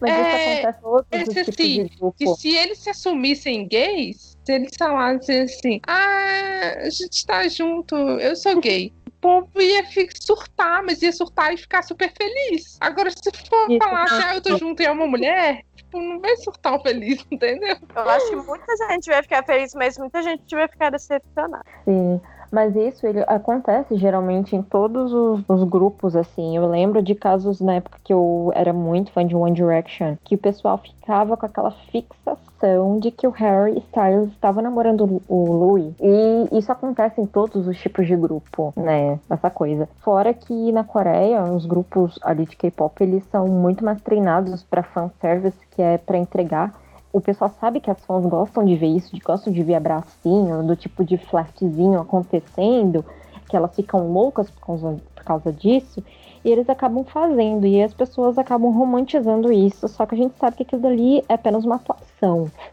Mas 0.00 0.10
é, 0.10 0.58
isso 0.58 0.68
acontece 0.68 1.28
outros 1.28 1.34
tipos 1.34 1.48
assim, 1.48 1.84
de 1.84 1.96
grupo. 1.96 2.16
Que 2.18 2.26
se 2.36 2.54
eles 2.54 2.78
se 2.78 2.90
assumissem 2.90 3.66
gays, 3.66 4.33
se 4.44 4.52
eles 4.52 4.72
falassem 4.78 5.42
assim, 5.42 5.80
ah, 5.86 6.74
a 6.82 6.90
gente 6.90 7.26
tá 7.26 7.48
junto, 7.48 7.96
eu 7.96 8.36
sou 8.36 8.60
gay. 8.60 8.92
O 9.06 9.10
povo 9.20 9.48
ia 9.60 9.82
surtar, 10.20 10.82
mas 10.82 11.00
ia 11.00 11.12
surtar 11.12 11.54
e 11.54 11.56
ficar 11.56 11.82
super 11.82 12.12
feliz. 12.12 12.76
Agora, 12.80 13.10
se 13.10 13.30
for 13.48 13.70
Isso, 13.70 13.78
falar 13.78 14.04
assim, 14.04 14.22
ah, 14.22 14.34
eu 14.34 14.42
tô 14.42 14.56
junto 14.58 14.82
e 14.82 14.86
é 14.86 14.90
uma 14.90 15.06
mulher, 15.06 15.62
tipo, 15.74 15.98
não 15.98 16.20
vai 16.20 16.36
surtar 16.36 16.78
feliz, 16.82 17.24
entendeu? 17.30 17.76
Eu 17.96 18.10
acho 18.10 18.28
que 18.28 18.36
muita 18.36 18.76
gente 18.88 19.06
vai 19.06 19.22
ficar 19.22 19.42
feliz, 19.44 19.74
mas 19.74 19.96
muita 19.96 20.22
gente 20.22 20.54
vai 20.54 20.68
ficar 20.68 20.90
decepcionada. 20.90 21.64
Sim. 21.86 22.20
Mas 22.54 22.76
isso 22.76 23.04
ele 23.04 23.20
acontece 23.26 23.96
geralmente 23.96 24.54
em 24.54 24.62
todos 24.62 25.12
os, 25.12 25.40
os, 25.48 25.64
grupos, 25.64 26.14
assim. 26.14 26.56
Eu 26.56 26.68
lembro 26.68 27.02
de 27.02 27.12
casos 27.12 27.60
na 27.60 27.74
época 27.74 27.98
que 28.04 28.12
eu 28.12 28.52
era 28.54 28.72
muito 28.72 29.10
fã 29.10 29.26
de 29.26 29.34
One 29.34 29.52
Direction, 29.52 30.16
que 30.22 30.36
o 30.36 30.38
pessoal 30.38 30.78
ficava 30.78 31.36
com 31.36 31.46
aquela 31.46 31.72
fixação 31.90 32.53
de 33.00 33.10
que 33.10 33.26
o 33.26 33.30
Harry 33.30 33.78
Styles 33.78 34.30
estava 34.30 34.62
namorando 34.62 35.22
o 35.28 35.52
Louis. 35.52 35.94
E 36.00 36.58
isso 36.58 36.70
acontece 36.72 37.20
em 37.20 37.26
todos 37.26 37.66
os 37.66 37.78
tipos 37.78 38.06
de 38.06 38.16
grupo, 38.16 38.72
né? 38.76 39.18
Essa 39.28 39.50
coisa. 39.50 39.88
Fora 40.00 40.32
que 40.32 40.72
na 40.72 40.84
Coreia, 40.84 41.42
os 41.44 41.66
grupos 41.66 42.18
ali 42.22 42.46
de 42.46 42.56
K-pop, 42.56 43.02
eles 43.02 43.24
são 43.30 43.46
muito 43.48 43.84
mais 43.84 44.00
treinados 44.00 44.62
para 44.62 44.82
fanservice, 44.82 45.58
que 45.74 45.82
é 45.82 45.98
para 45.98 46.18
entregar 46.18 46.72
o 47.14 47.20
pessoal 47.20 47.48
sabe 47.60 47.78
que 47.78 47.88
as 47.88 48.04
fãs 48.04 48.26
gostam 48.26 48.64
de 48.64 48.74
ver 48.74 48.88
isso, 48.88 49.14
de, 49.14 49.20
gostam 49.20 49.52
de 49.52 49.62
ver 49.62 49.76
abracinho, 49.76 50.64
do 50.64 50.74
tipo 50.74 51.04
de 51.04 51.16
flertezinho 51.16 52.00
acontecendo, 52.00 53.04
que 53.48 53.56
elas 53.56 53.72
ficam 53.76 54.12
loucas 54.12 54.50
por 54.50 54.66
causa, 54.66 54.96
por 55.14 55.24
causa 55.24 55.52
disso, 55.52 56.02
e 56.44 56.50
eles 56.50 56.68
acabam 56.68 57.04
fazendo, 57.04 57.68
e 57.68 57.80
as 57.80 57.94
pessoas 57.94 58.36
acabam 58.36 58.72
romantizando 58.72 59.52
isso, 59.52 59.86
só 59.86 60.04
que 60.04 60.16
a 60.16 60.18
gente 60.18 60.36
sabe 60.38 60.56
que 60.56 60.62
aquilo 60.64 60.88
ali 60.88 61.24
é 61.28 61.34
apenas 61.34 61.64
uma 61.64 61.76
atuação, 61.76 62.04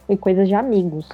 e 0.08 0.18
coisas 0.18 0.48
de 0.48 0.56
amigos. 0.56 1.08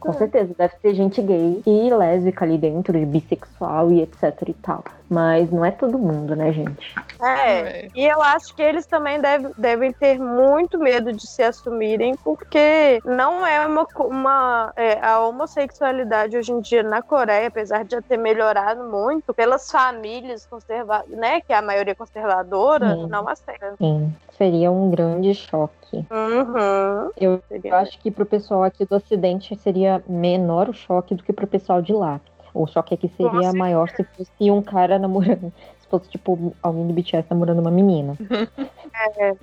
Com 0.00 0.12
certeza, 0.12 0.54
deve 0.56 0.74
ter 0.82 0.94
gente 0.94 1.20
gay 1.22 1.62
e 1.66 1.90
lésbica 1.90 2.44
ali 2.44 2.58
dentro, 2.58 2.92
de 2.98 3.06
bissexual 3.06 3.90
e 3.92 4.02
etc 4.02 4.34
e 4.48 4.54
tal. 4.54 4.84
Mas 5.08 5.50
não 5.50 5.64
é 5.64 5.72
todo 5.72 5.98
mundo, 5.98 6.36
né, 6.36 6.52
gente? 6.52 6.94
É, 7.20 7.88
e 7.94 8.06
eu 8.06 8.22
acho 8.22 8.54
que 8.54 8.62
eles 8.62 8.86
também 8.86 9.20
deve, 9.20 9.50
devem 9.58 9.92
ter 9.92 10.18
muito 10.18 10.78
medo 10.78 11.12
de 11.12 11.26
se 11.26 11.42
assumirem, 11.42 12.14
porque 12.22 13.00
não 13.04 13.44
é 13.44 13.66
uma. 13.66 13.86
uma 13.98 14.72
é, 14.76 15.04
a 15.04 15.20
homossexualidade 15.26 16.36
hoje 16.36 16.52
em 16.52 16.60
dia 16.60 16.84
na 16.84 17.02
Coreia, 17.02 17.48
apesar 17.48 17.84
de 17.84 17.96
já 17.96 18.02
ter 18.02 18.16
melhorado 18.16 18.84
muito, 18.84 19.34
pelas 19.34 19.70
famílias 19.70 20.46
conservadoras, 20.46 21.08
né, 21.08 21.40
que 21.40 21.52
é 21.52 21.56
a 21.56 21.62
maioria 21.62 21.94
conservadora, 21.94 22.94
Sim. 22.94 23.06
não 23.08 23.28
aceita. 23.28 23.74
Sim, 23.78 24.14
seria 24.40 24.72
um 24.72 24.88
grande 24.88 25.34
choque. 25.34 25.96
Uhum. 26.10 27.10
Eu, 27.14 27.42
eu 27.62 27.76
acho 27.76 27.98
que 27.98 28.10
pro 28.10 28.24
pessoal 28.24 28.64
aqui 28.64 28.86
do 28.86 28.96
Ocidente 28.96 29.54
seria 29.56 30.02
menor 30.08 30.70
o 30.70 30.72
choque 30.72 31.14
do 31.14 31.22
que 31.22 31.30
pro 31.30 31.46
pessoal 31.46 31.82
de 31.82 31.92
lá. 31.92 32.18
O 32.54 32.66
choque 32.66 32.94
aqui 32.94 33.06
seria 33.08 33.32
Nossa, 33.32 33.56
maior 33.56 33.90
se 33.90 34.02
fosse 34.02 34.50
um 34.50 34.62
cara 34.62 34.98
namorando. 34.98 35.52
Se 35.90 35.98
fosse, 35.98 36.10
tipo, 36.10 36.54
alguém 36.62 36.86
do 36.86 36.94
BTS 36.94 37.26
namorando 37.28 37.58
uma 37.58 37.70
menina. 37.70 38.16
É. 39.18 39.34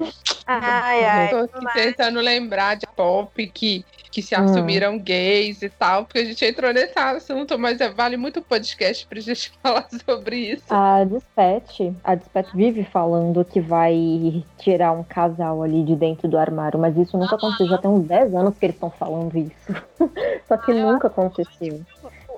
Ai, 0.46 1.04
ai. 1.04 1.30
Tô 1.30 1.48
tentando 1.74 2.20
lembrar 2.20 2.76
de 2.76 2.86
pop 2.96 3.48
que, 3.48 3.84
que 4.12 4.22
se 4.22 4.36
assumiram 4.36 4.94
hum. 4.94 5.00
gays 5.00 5.64
e 5.64 5.70
tal, 5.70 6.06
porque 6.06 6.20
a 6.20 6.26
gente 6.26 6.46
entrou 6.46 6.72
nesse 6.72 6.98
assunto, 7.00 7.58
mas 7.58 7.82
é, 7.82 7.90
vale 7.90 8.18
muito 8.18 8.40
o 8.40 8.44
podcast 8.44 9.08
pra 9.08 9.20
gente 9.20 9.52
falar 9.64 9.88
sobre 10.06 10.36
isso. 10.52 10.66
A 10.70 11.04
Dispatch, 11.06 11.94
a 12.04 12.14
Dispatch 12.14 12.54
vive 12.54 12.84
falando 12.84 13.44
que 13.44 13.60
vai 13.60 14.44
tirar 14.60 14.92
um 14.92 15.04
casal 15.04 15.64
ali 15.64 15.84
de 15.84 15.96
dentro 15.96 16.28
do 16.28 16.38
armário, 16.38 16.80
mas 16.80 16.96
isso 16.98 17.18
nunca 17.18 17.36
aconteceu. 17.36 17.68
Já 17.68 17.78
tem 17.80 17.90
uns 17.90 18.06
10 18.06 18.36
anos 18.36 18.58
que 18.58 18.66
eles 18.66 18.76
estão 18.76 18.92
falando 18.92 19.36
isso. 19.36 19.76
Só 20.48 20.58
que 20.58 20.74
nunca 20.74 21.08
aconteceu 21.08 21.84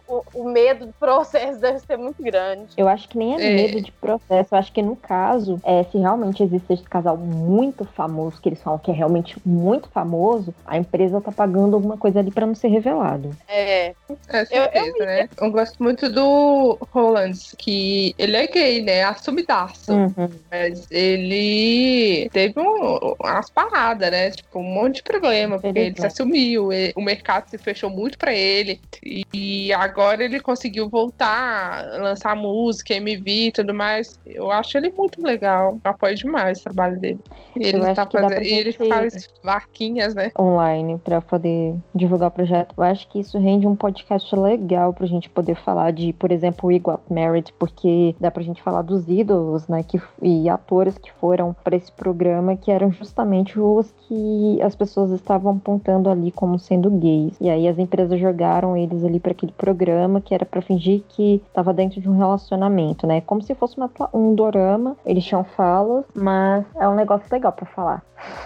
o, 0.09 0.23
o, 0.33 0.49
medo 0.49 0.87
do 0.87 0.93
processo 0.93 1.59
deve 1.61 1.79
ser 1.79 1.97
muito 1.97 2.21
grande. 2.21 2.73
Eu 2.75 2.87
acho 2.87 3.07
que 3.07 3.17
nem 3.17 3.35
é, 3.35 3.51
é. 3.51 3.55
medo 3.55 3.81
de 3.81 3.91
processo. 3.91 4.53
Eu 4.53 4.57
acho 4.57 4.71
que 4.71 4.81
no 4.81 4.95
caso, 4.95 5.59
é, 5.63 5.83
se 5.83 5.97
realmente 5.97 6.43
existe 6.43 6.73
esse 6.73 6.83
casal 6.83 7.15
muito 7.15 7.85
famoso, 7.85 8.41
que 8.41 8.49
eles 8.49 8.61
falam 8.61 8.79
que 8.79 8.91
é 8.91 8.93
realmente 8.93 9.37
muito 9.45 9.87
famoso, 9.89 10.53
a 10.65 10.77
empresa 10.77 11.21
tá 11.21 11.31
pagando 11.31 11.75
alguma 11.75 11.97
coisa 11.97 12.19
ali 12.19 12.31
para 12.31 12.45
não 12.45 12.55
ser 12.55 12.69
revelado. 12.69 13.29
É. 13.47 13.93
É 14.31 14.45
certeza, 14.45 14.71
eu, 14.73 14.85
eu, 14.85 15.05
né? 15.05 15.29
Eu 15.39 15.51
gosto 15.51 15.81
muito 15.81 16.09
do 16.09 16.77
Roland, 16.91 17.37
que 17.57 18.15
ele 18.17 18.35
é 18.35 18.47
gay, 18.47 18.81
né? 18.81 19.03
Assumidaço. 19.03 19.91
Uhum. 19.91 20.29
Mas 20.49 20.87
ele 20.89 22.29
teve 22.31 22.59
um, 22.59 23.15
umas 23.19 23.49
paradas, 23.49 24.09
né? 24.09 24.31
Tipo, 24.31 24.59
um 24.59 24.63
monte 24.63 24.95
de 24.95 25.03
problema, 25.03 25.59
porque 25.59 25.67
ele, 25.67 25.87
ele 25.87 25.95
se 25.99 26.05
assumiu, 26.05 26.69
o 26.95 27.01
mercado 27.01 27.49
se 27.49 27.57
fechou 27.57 27.89
muito 27.89 28.17
para 28.17 28.33
ele. 28.33 28.79
E 29.03 29.71
agora 29.73 29.98
agora 29.99 30.23
ele 30.23 30.39
conseguiu 30.39 30.89
voltar, 30.89 31.85
lançar 31.99 32.33
música, 32.33 32.93
MV 32.93 33.29
e 33.29 33.51
tudo 33.51 33.73
mais. 33.73 34.17
Eu 34.25 34.49
acho 34.49 34.77
ele 34.77 34.93
muito 34.97 35.21
legal. 35.21 35.77
Eu 35.83 35.91
apoio 35.91 36.15
demais 36.15 36.61
o 36.61 36.63
trabalho 36.63 36.97
dele. 36.97 37.19
Ele, 37.55 37.93
tá 37.93 38.07
fazendo, 38.09 38.41
ele 38.41 38.71
faz 38.71 39.27
vaquinhas, 39.43 40.15
né? 40.15 40.31
Online 40.39 40.97
para 41.03 41.19
poder 41.19 41.75
divulgar 41.93 42.29
o 42.29 42.31
projeto. 42.31 42.73
Eu 42.77 42.83
acho 42.83 43.09
que 43.09 43.19
isso 43.19 43.37
rende 43.37 43.67
um 43.67 43.75
podcast 43.75 44.33
legal 44.35 44.93
pra 44.93 45.05
gente 45.05 45.29
poder 45.29 45.55
falar 45.55 45.91
de, 45.91 46.13
por 46.13 46.31
exemplo, 46.31 46.69
We 46.69 46.79
Got 46.79 47.01
Married, 47.09 47.53
porque 47.59 48.15
dá 48.19 48.31
pra 48.31 48.41
gente 48.41 48.61
falar 48.61 48.83
dos 48.83 49.09
ídolos, 49.09 49.67
né? 49.67 49.83
Que, 49.83 50.01
e 50.21 50.47
atores 50.47 50.97
que 50.97 51.11
foram 51.11 51.53
para 51.61 51.75
esse 51.75 51.91
programa, 51.91 52.55
que 52.55 52.71
eram 52.71 52.89
justamente 52.89 53.59
os 53.59 53.93
que 54.07 54.61
as 54.61 54.75
pessoas 54.75 55.11
estavam 55.11 55.57
apontando 55.57 56.09
ali 56.09 56.31
como 56.31 56.57
sendo 56.57 56.89
gays. 56.89 57.35
E 57.41 57.49
aí 57.49 57.67
as 57.67 57.77
empresas 57.77 58.17
jogaram 58.17 58.77
eles 58.77 59.03
ali 59.03 59.19
para 59.19 59.33
aquele 59.33 59.51
programa 59.51 59.88
que 60.21 60.33
era 60.33 60.45
para 60.45 60.61
fingir 60.61 61.03
que 61.09 61.41
estava 61.47 61.73
dentro 61.73 62.01
de 62.01 62.09
um 62.09 62.17
relacionamento, 62.17 63.05
né? 63.05 63.21
Como 63.21 63.41
se 63.41 63.53
fosse 63.55 63.77
uma, 63.77 63.89
um 64.13 64.33
dorama. 64.35 64.95
Eles 65.05 65.23
tinham 65.25 65.43
falas, 65.43 66.05
mas 66.13 66.65
é 66.75 66.87
um 66.87 66.95
negócio 66.95 67.27
legal 67.31 67.51
para 67.51 67.65
falar. 67.67 68.03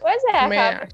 pois 0.00 0.24
é, 0.24 0.38
acaba, 0.38 0.88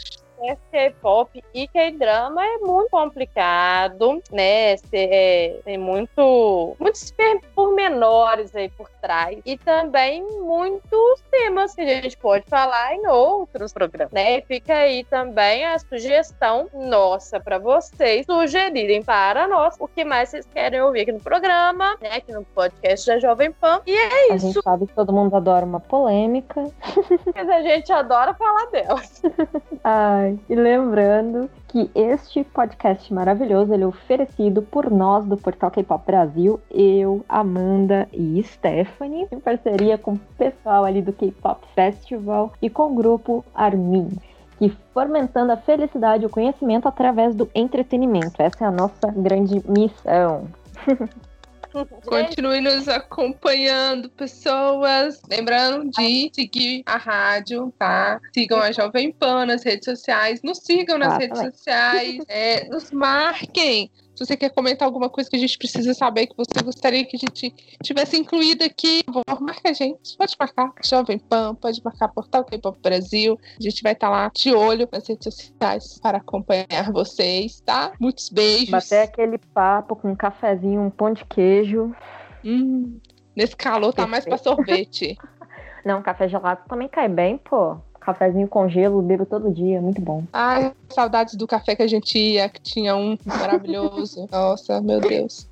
K-pop 0.70 1.42
e 1.52 1.68
K-drama 1.68 2.44
é 2.44 2.58
muito 2.58 2.90
complicado, 2.90 4.22
né? 4.30 4.74
É, 4.92 5.60
tem 5.64 5.78
muito, 5.78 6.76
muitos 6.78 7.12
pormenores 7.54 8.54
aí 8.54 8.68
por 8.68 8.88
trás 9.00 9.38
e 9.44 9.56
também 9.58 10.22
muitos 10.40 11.22
temas 11.30 11.74
que 11.74 11.80
a 11.80 12.02
gente 12.02 12.16
pode 12.16 12.44
falar 12.48 12.94
em 12.94 13.06
outros 13.06 13.72
programas, 13.72 14.12
né? 14.12 14.38
E 14.38 14.42
fica 14.42 14.74
aí 14.74 15.04
também 15.04 15.64
a 15.64 15.78
sugestão 15.78 16.68
nossa 16.72 17.40
para 17.40 17.58
vocês 17.58 18.26
sugerirem 18.26 19.02
para 19.02 19.46
nós 19.48 19.76
o 19.78 19.88
que 19.88 20.04
mais 20.04 20.28
vocês 20.28 20.46
querem 20.46 20.80
ouvir 20.80 21.02
aqui 21.02 21.12
no 21.12 21.20
programa, 21.20 21.96
né? 22.00 22.16
Aqui 22.16 22.32
no 22.32 22.44
podcast 22.44 23.06
da 23.06 23.18
Jovem 23.18 23.52
Pan. 23.52 23.80
E 23.86 23.96
é 23.96 24.26
isso. 24.26 24.34
A 24.34 24.38
gente 24.38 24.62
sabe 24.62 24.86
que 24.86 24.94
todo 24.94 25.12
mundo 25.12 25.34
adora 25.36 25.64
uma 25.64 25.80
polêmica. 25.80 26.70
Mas 27.34 27.48
a 27.48 27.62
gente 27.62 27.92
adora 27.92 28.34
falar 28.34 28.66
delas. 28.66 29.22
Ai, 29.84 30.33
e 30.48 30.54
lembrando 30.54 31.50
que 31.68 31.90
este 31.94 32.44
podcast 32.44 33.12
maravilhoso 33.12 33.72
ele 33.72 33.84
é 33.84 33.86
oferecido 33.86 34.62
por 34.62 34.90
nós 34.90 35.24
do 35.24 35.36
Portal 35.36 35.70
K-Pop 35.70 36.06
Brasil, 36.06 36.60
eu, 36.70 37.24
Amanda 37.28 38.08
e 38.12 38.42
Stephanie, 38.42 39.26
em 39.30 39.40
parceria 39.40 39.98
com 39.98 40.12
o 40.12 40.20
pessoal 40.38 40.84
ali 40.84 41.02
do 41.02 41.12
K-Pop 41.12 41.66
Festival 41.74 42.52
e 42.62 42.70
com 42.70 42.92
o 42.92 42.94
grupo 42.94 43.44
Armin 43.54 44.08
que 44.58 44.72
fomentando 44.92 45.52
a 45.52 45.56
felicidade 45.56 46.22
e 46.22 46.26
o 46.26 46.30
conhecimento 46.30 46.86
através 46.86 47.34
do 47.34 47.50
entretenimento. 47.54 48.40
Essa 48.40 48.64
é 48.64 48.68
a 48.68 48.70
nossa 48.70 49.10
grande 49.10 49.60
missão. 49.68 50.46
Continue 52.06 52.60
nos 52.60 52.88
acompanhando, 52.88 54.08
pessoas. 54.10 55.20
Lembrando 55.28 55.90
de 55.90 56.30
seguir 56.34 56.82
a 56.86 56.96
rádio, 56.96 57.72
tá? 57.78 58.20
Sigam 58.32 58.60
a 58.60 58.72
Jovem 58.72 59.12
Pan 59.12 59.46
nas 59.46 59.64
redes 59.64 59.84
sociais. 59.84 60.40
Nos 60.42 60.58
sigam 60.58 60.98
nas 60.98 61.14
ah, 61.14 61.18
redes 61.18 61.38
sociais. 61.38 62.18
É, 62.28 62.68
nos 62.68 62.90
marquem. 62.90 63.90
Se 64.14 64.24
você 64.24 64.36
quer 64.36 64.50
comentar 64.50 64.86
alguma 64.86 65.10
coisa 65.10 65.28
que 65.28 65.34
a 65.34 65.38
gente 65.38 65.58
precisa 65.58 65.92
saber, 65.92 66.28
que 66.28 66.36
você 66.36 66.62
gostaria 66.62 67.04
que 67.04 67.16
a 67.16 67.18
gente 67.18 67.52
tivesse 67.82 68.16
incluído 68.16 68.62
aqui, 68.62 69.02
por 69.02 69.22
favor, 69.24 69.42
marca 69.42 69.70
a 69.70 69.72
gente. 69.72 70.16
Pode 70.16 70.36
marcar 70.38 70.72
Jovem 70.84 71.18
Pan, 71.18 71.54
pode 71.56 71.82
marcar 71.84 72.08
Portal 72.08 72.44
K-Pop 72.44 72.78
Brasil. 72.80 73.38
A 73.58 73.62
gente 73.62 73.82
vai 73.82 73.92
estar 73.92 74.06
tá 74.06 74.12
lá 74.12 74.30
de 74.32 74.54
olho 74.54 74.88
nas 74.92 75.08
redes 75.08 75.24
sociais 75.24 75.98
para 75.98 76.18
acompanhar 76.18 76.92
vocês, 76.92 77.60
tá? 77.60 77.92
Muitos 77.98 78.28
beijos. 78.28 78.70
Bater 78.70 79.02
aquele 79.02 79.38
papo 79.38 79.96
com 79.96 80.12
um 80.12 80.16
cafezinho, 80.16 80.80
um 80.80 80.90
pão 80.90 81.12
de 81.12 81.24
queijo. 81.24 81.92
Hum, 82.44 83.00
nesse 83.34 83.56
calor 83.56 83.92
tá 83.92 84.06
mais 84.06 84.24
para 84.24 84.38
sorvete. 84.38 85.18
Não, 85.84 86.02
café 86.02 86.28
gelado 86.28 86.62
também 86.68 86.88
cai 86.88 87.08
bem, 87.08 87.36
pô 87.36 87.78
cafezinho 88.04 88.46
com 88.46 88.68
gelo, 88.68 89.00
bebo 89.00 89.24
todo 89.24 89.50
dia, 89.50 89.80
muito 89.80 90.00
bom. 90.00 90.24
Ai, 90.32 90.72
saudades 90.90 91.34
do 91.34 91.46
café 91.46 91.74
que 91.74 91.82
a 91.82 91.86
gente 91.86 92.18
ia, 92.18 92.48
que 92.48 92.60
tinha 92.60 92.94
um 92.94 93.16
maravilhoso. 93.24 94.28
Nossa, 94.30 94.80
meu 94.80 95.00
Deus. 95.00 95.48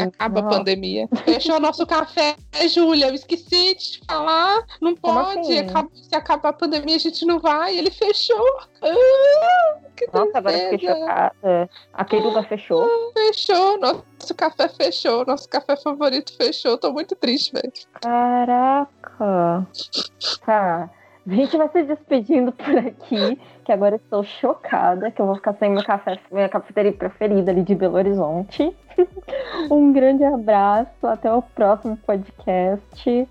Acaba 0.00 0.40
a 0.40 0.42
pandemia. 0.44 1.08
Fechou 1.24 1.60
nosso 1.60 1.86
café, 1.86 2.36
Júlia. 2.68 3.08
Eu 3.08 3.14
esqueci 3.14 3.74
de 3.74 3.74
te 3.74 4.00
falar. 4.08 4.64
Não 4.80 4.94
pode. 4.94 5.38
Assim? 5.40 5.88
Se 6.08 6.14
acabar 6.14 6.48
a 6.50 6.52
pandemia, 6.52 6.96
a 6.96 7.00
gente 7.00 7.24
não 7.24 7.38
vai. 7.38 7.76
Ele 7.76 7.90
fechou. 7.90 8.44
Ah, 8.82 9.78
Nossa, 10.12 10.38
agora 10.38 10.58
fiquei 10.70 10.88
chocada. 10.88 11.70
Aquele 11.92 12.22
lugar 12.22 12.48
fechou. 12.48 12.84
Ah, 12.84 13.12
fechou. 13.14 13.78
Nosso 13.78 14.34
café 14.34 14.68
fechou. 14.68 15.24
Nosso 15.26 15.48
café 15.48 15.76
favorito 15.76 16.34
fechou. 16.36 16.78
Tô 16.78 16.92
muito 16.92 17.14
triste, 17.16 17.52
velho. 17.52 17.72
Caraca. 18.00 19.66
Tá. 20.44 20.90
A 21.28 21.34
gente 21.34 21.56
vai 21.56 21.68
se 21.68 21.82
despedindo 21.82 22.52
por 22.52 22.78
aqui, 22.78 23.40
que 23.64 23.72
agora 23.72 23.96
estou 23.96 24.22
chocada, 24.22 25.10
que 25.10 25.20
eu 25.20 25.26
vou 25.26 25.34
ficar 25.34 25.54
sem 25.54 25.70
meu 25.70 25.84
café, 25.84 26.20
minha 26.30 26.48
cafeteria 26.48 26.92
preferida 26.92 27.50
ali 27.50 27.64
de 27.64 27.74
Belo 27.74 27.96
Horizonte. 27.96 28.74
Um 29.70 29.92
grande 29.92 30.24
abraço, 30.24 31.06
até 31.06 31.32
o 31.32 31.42
próximo 31.42 31.96
podcast. 31.98 33.26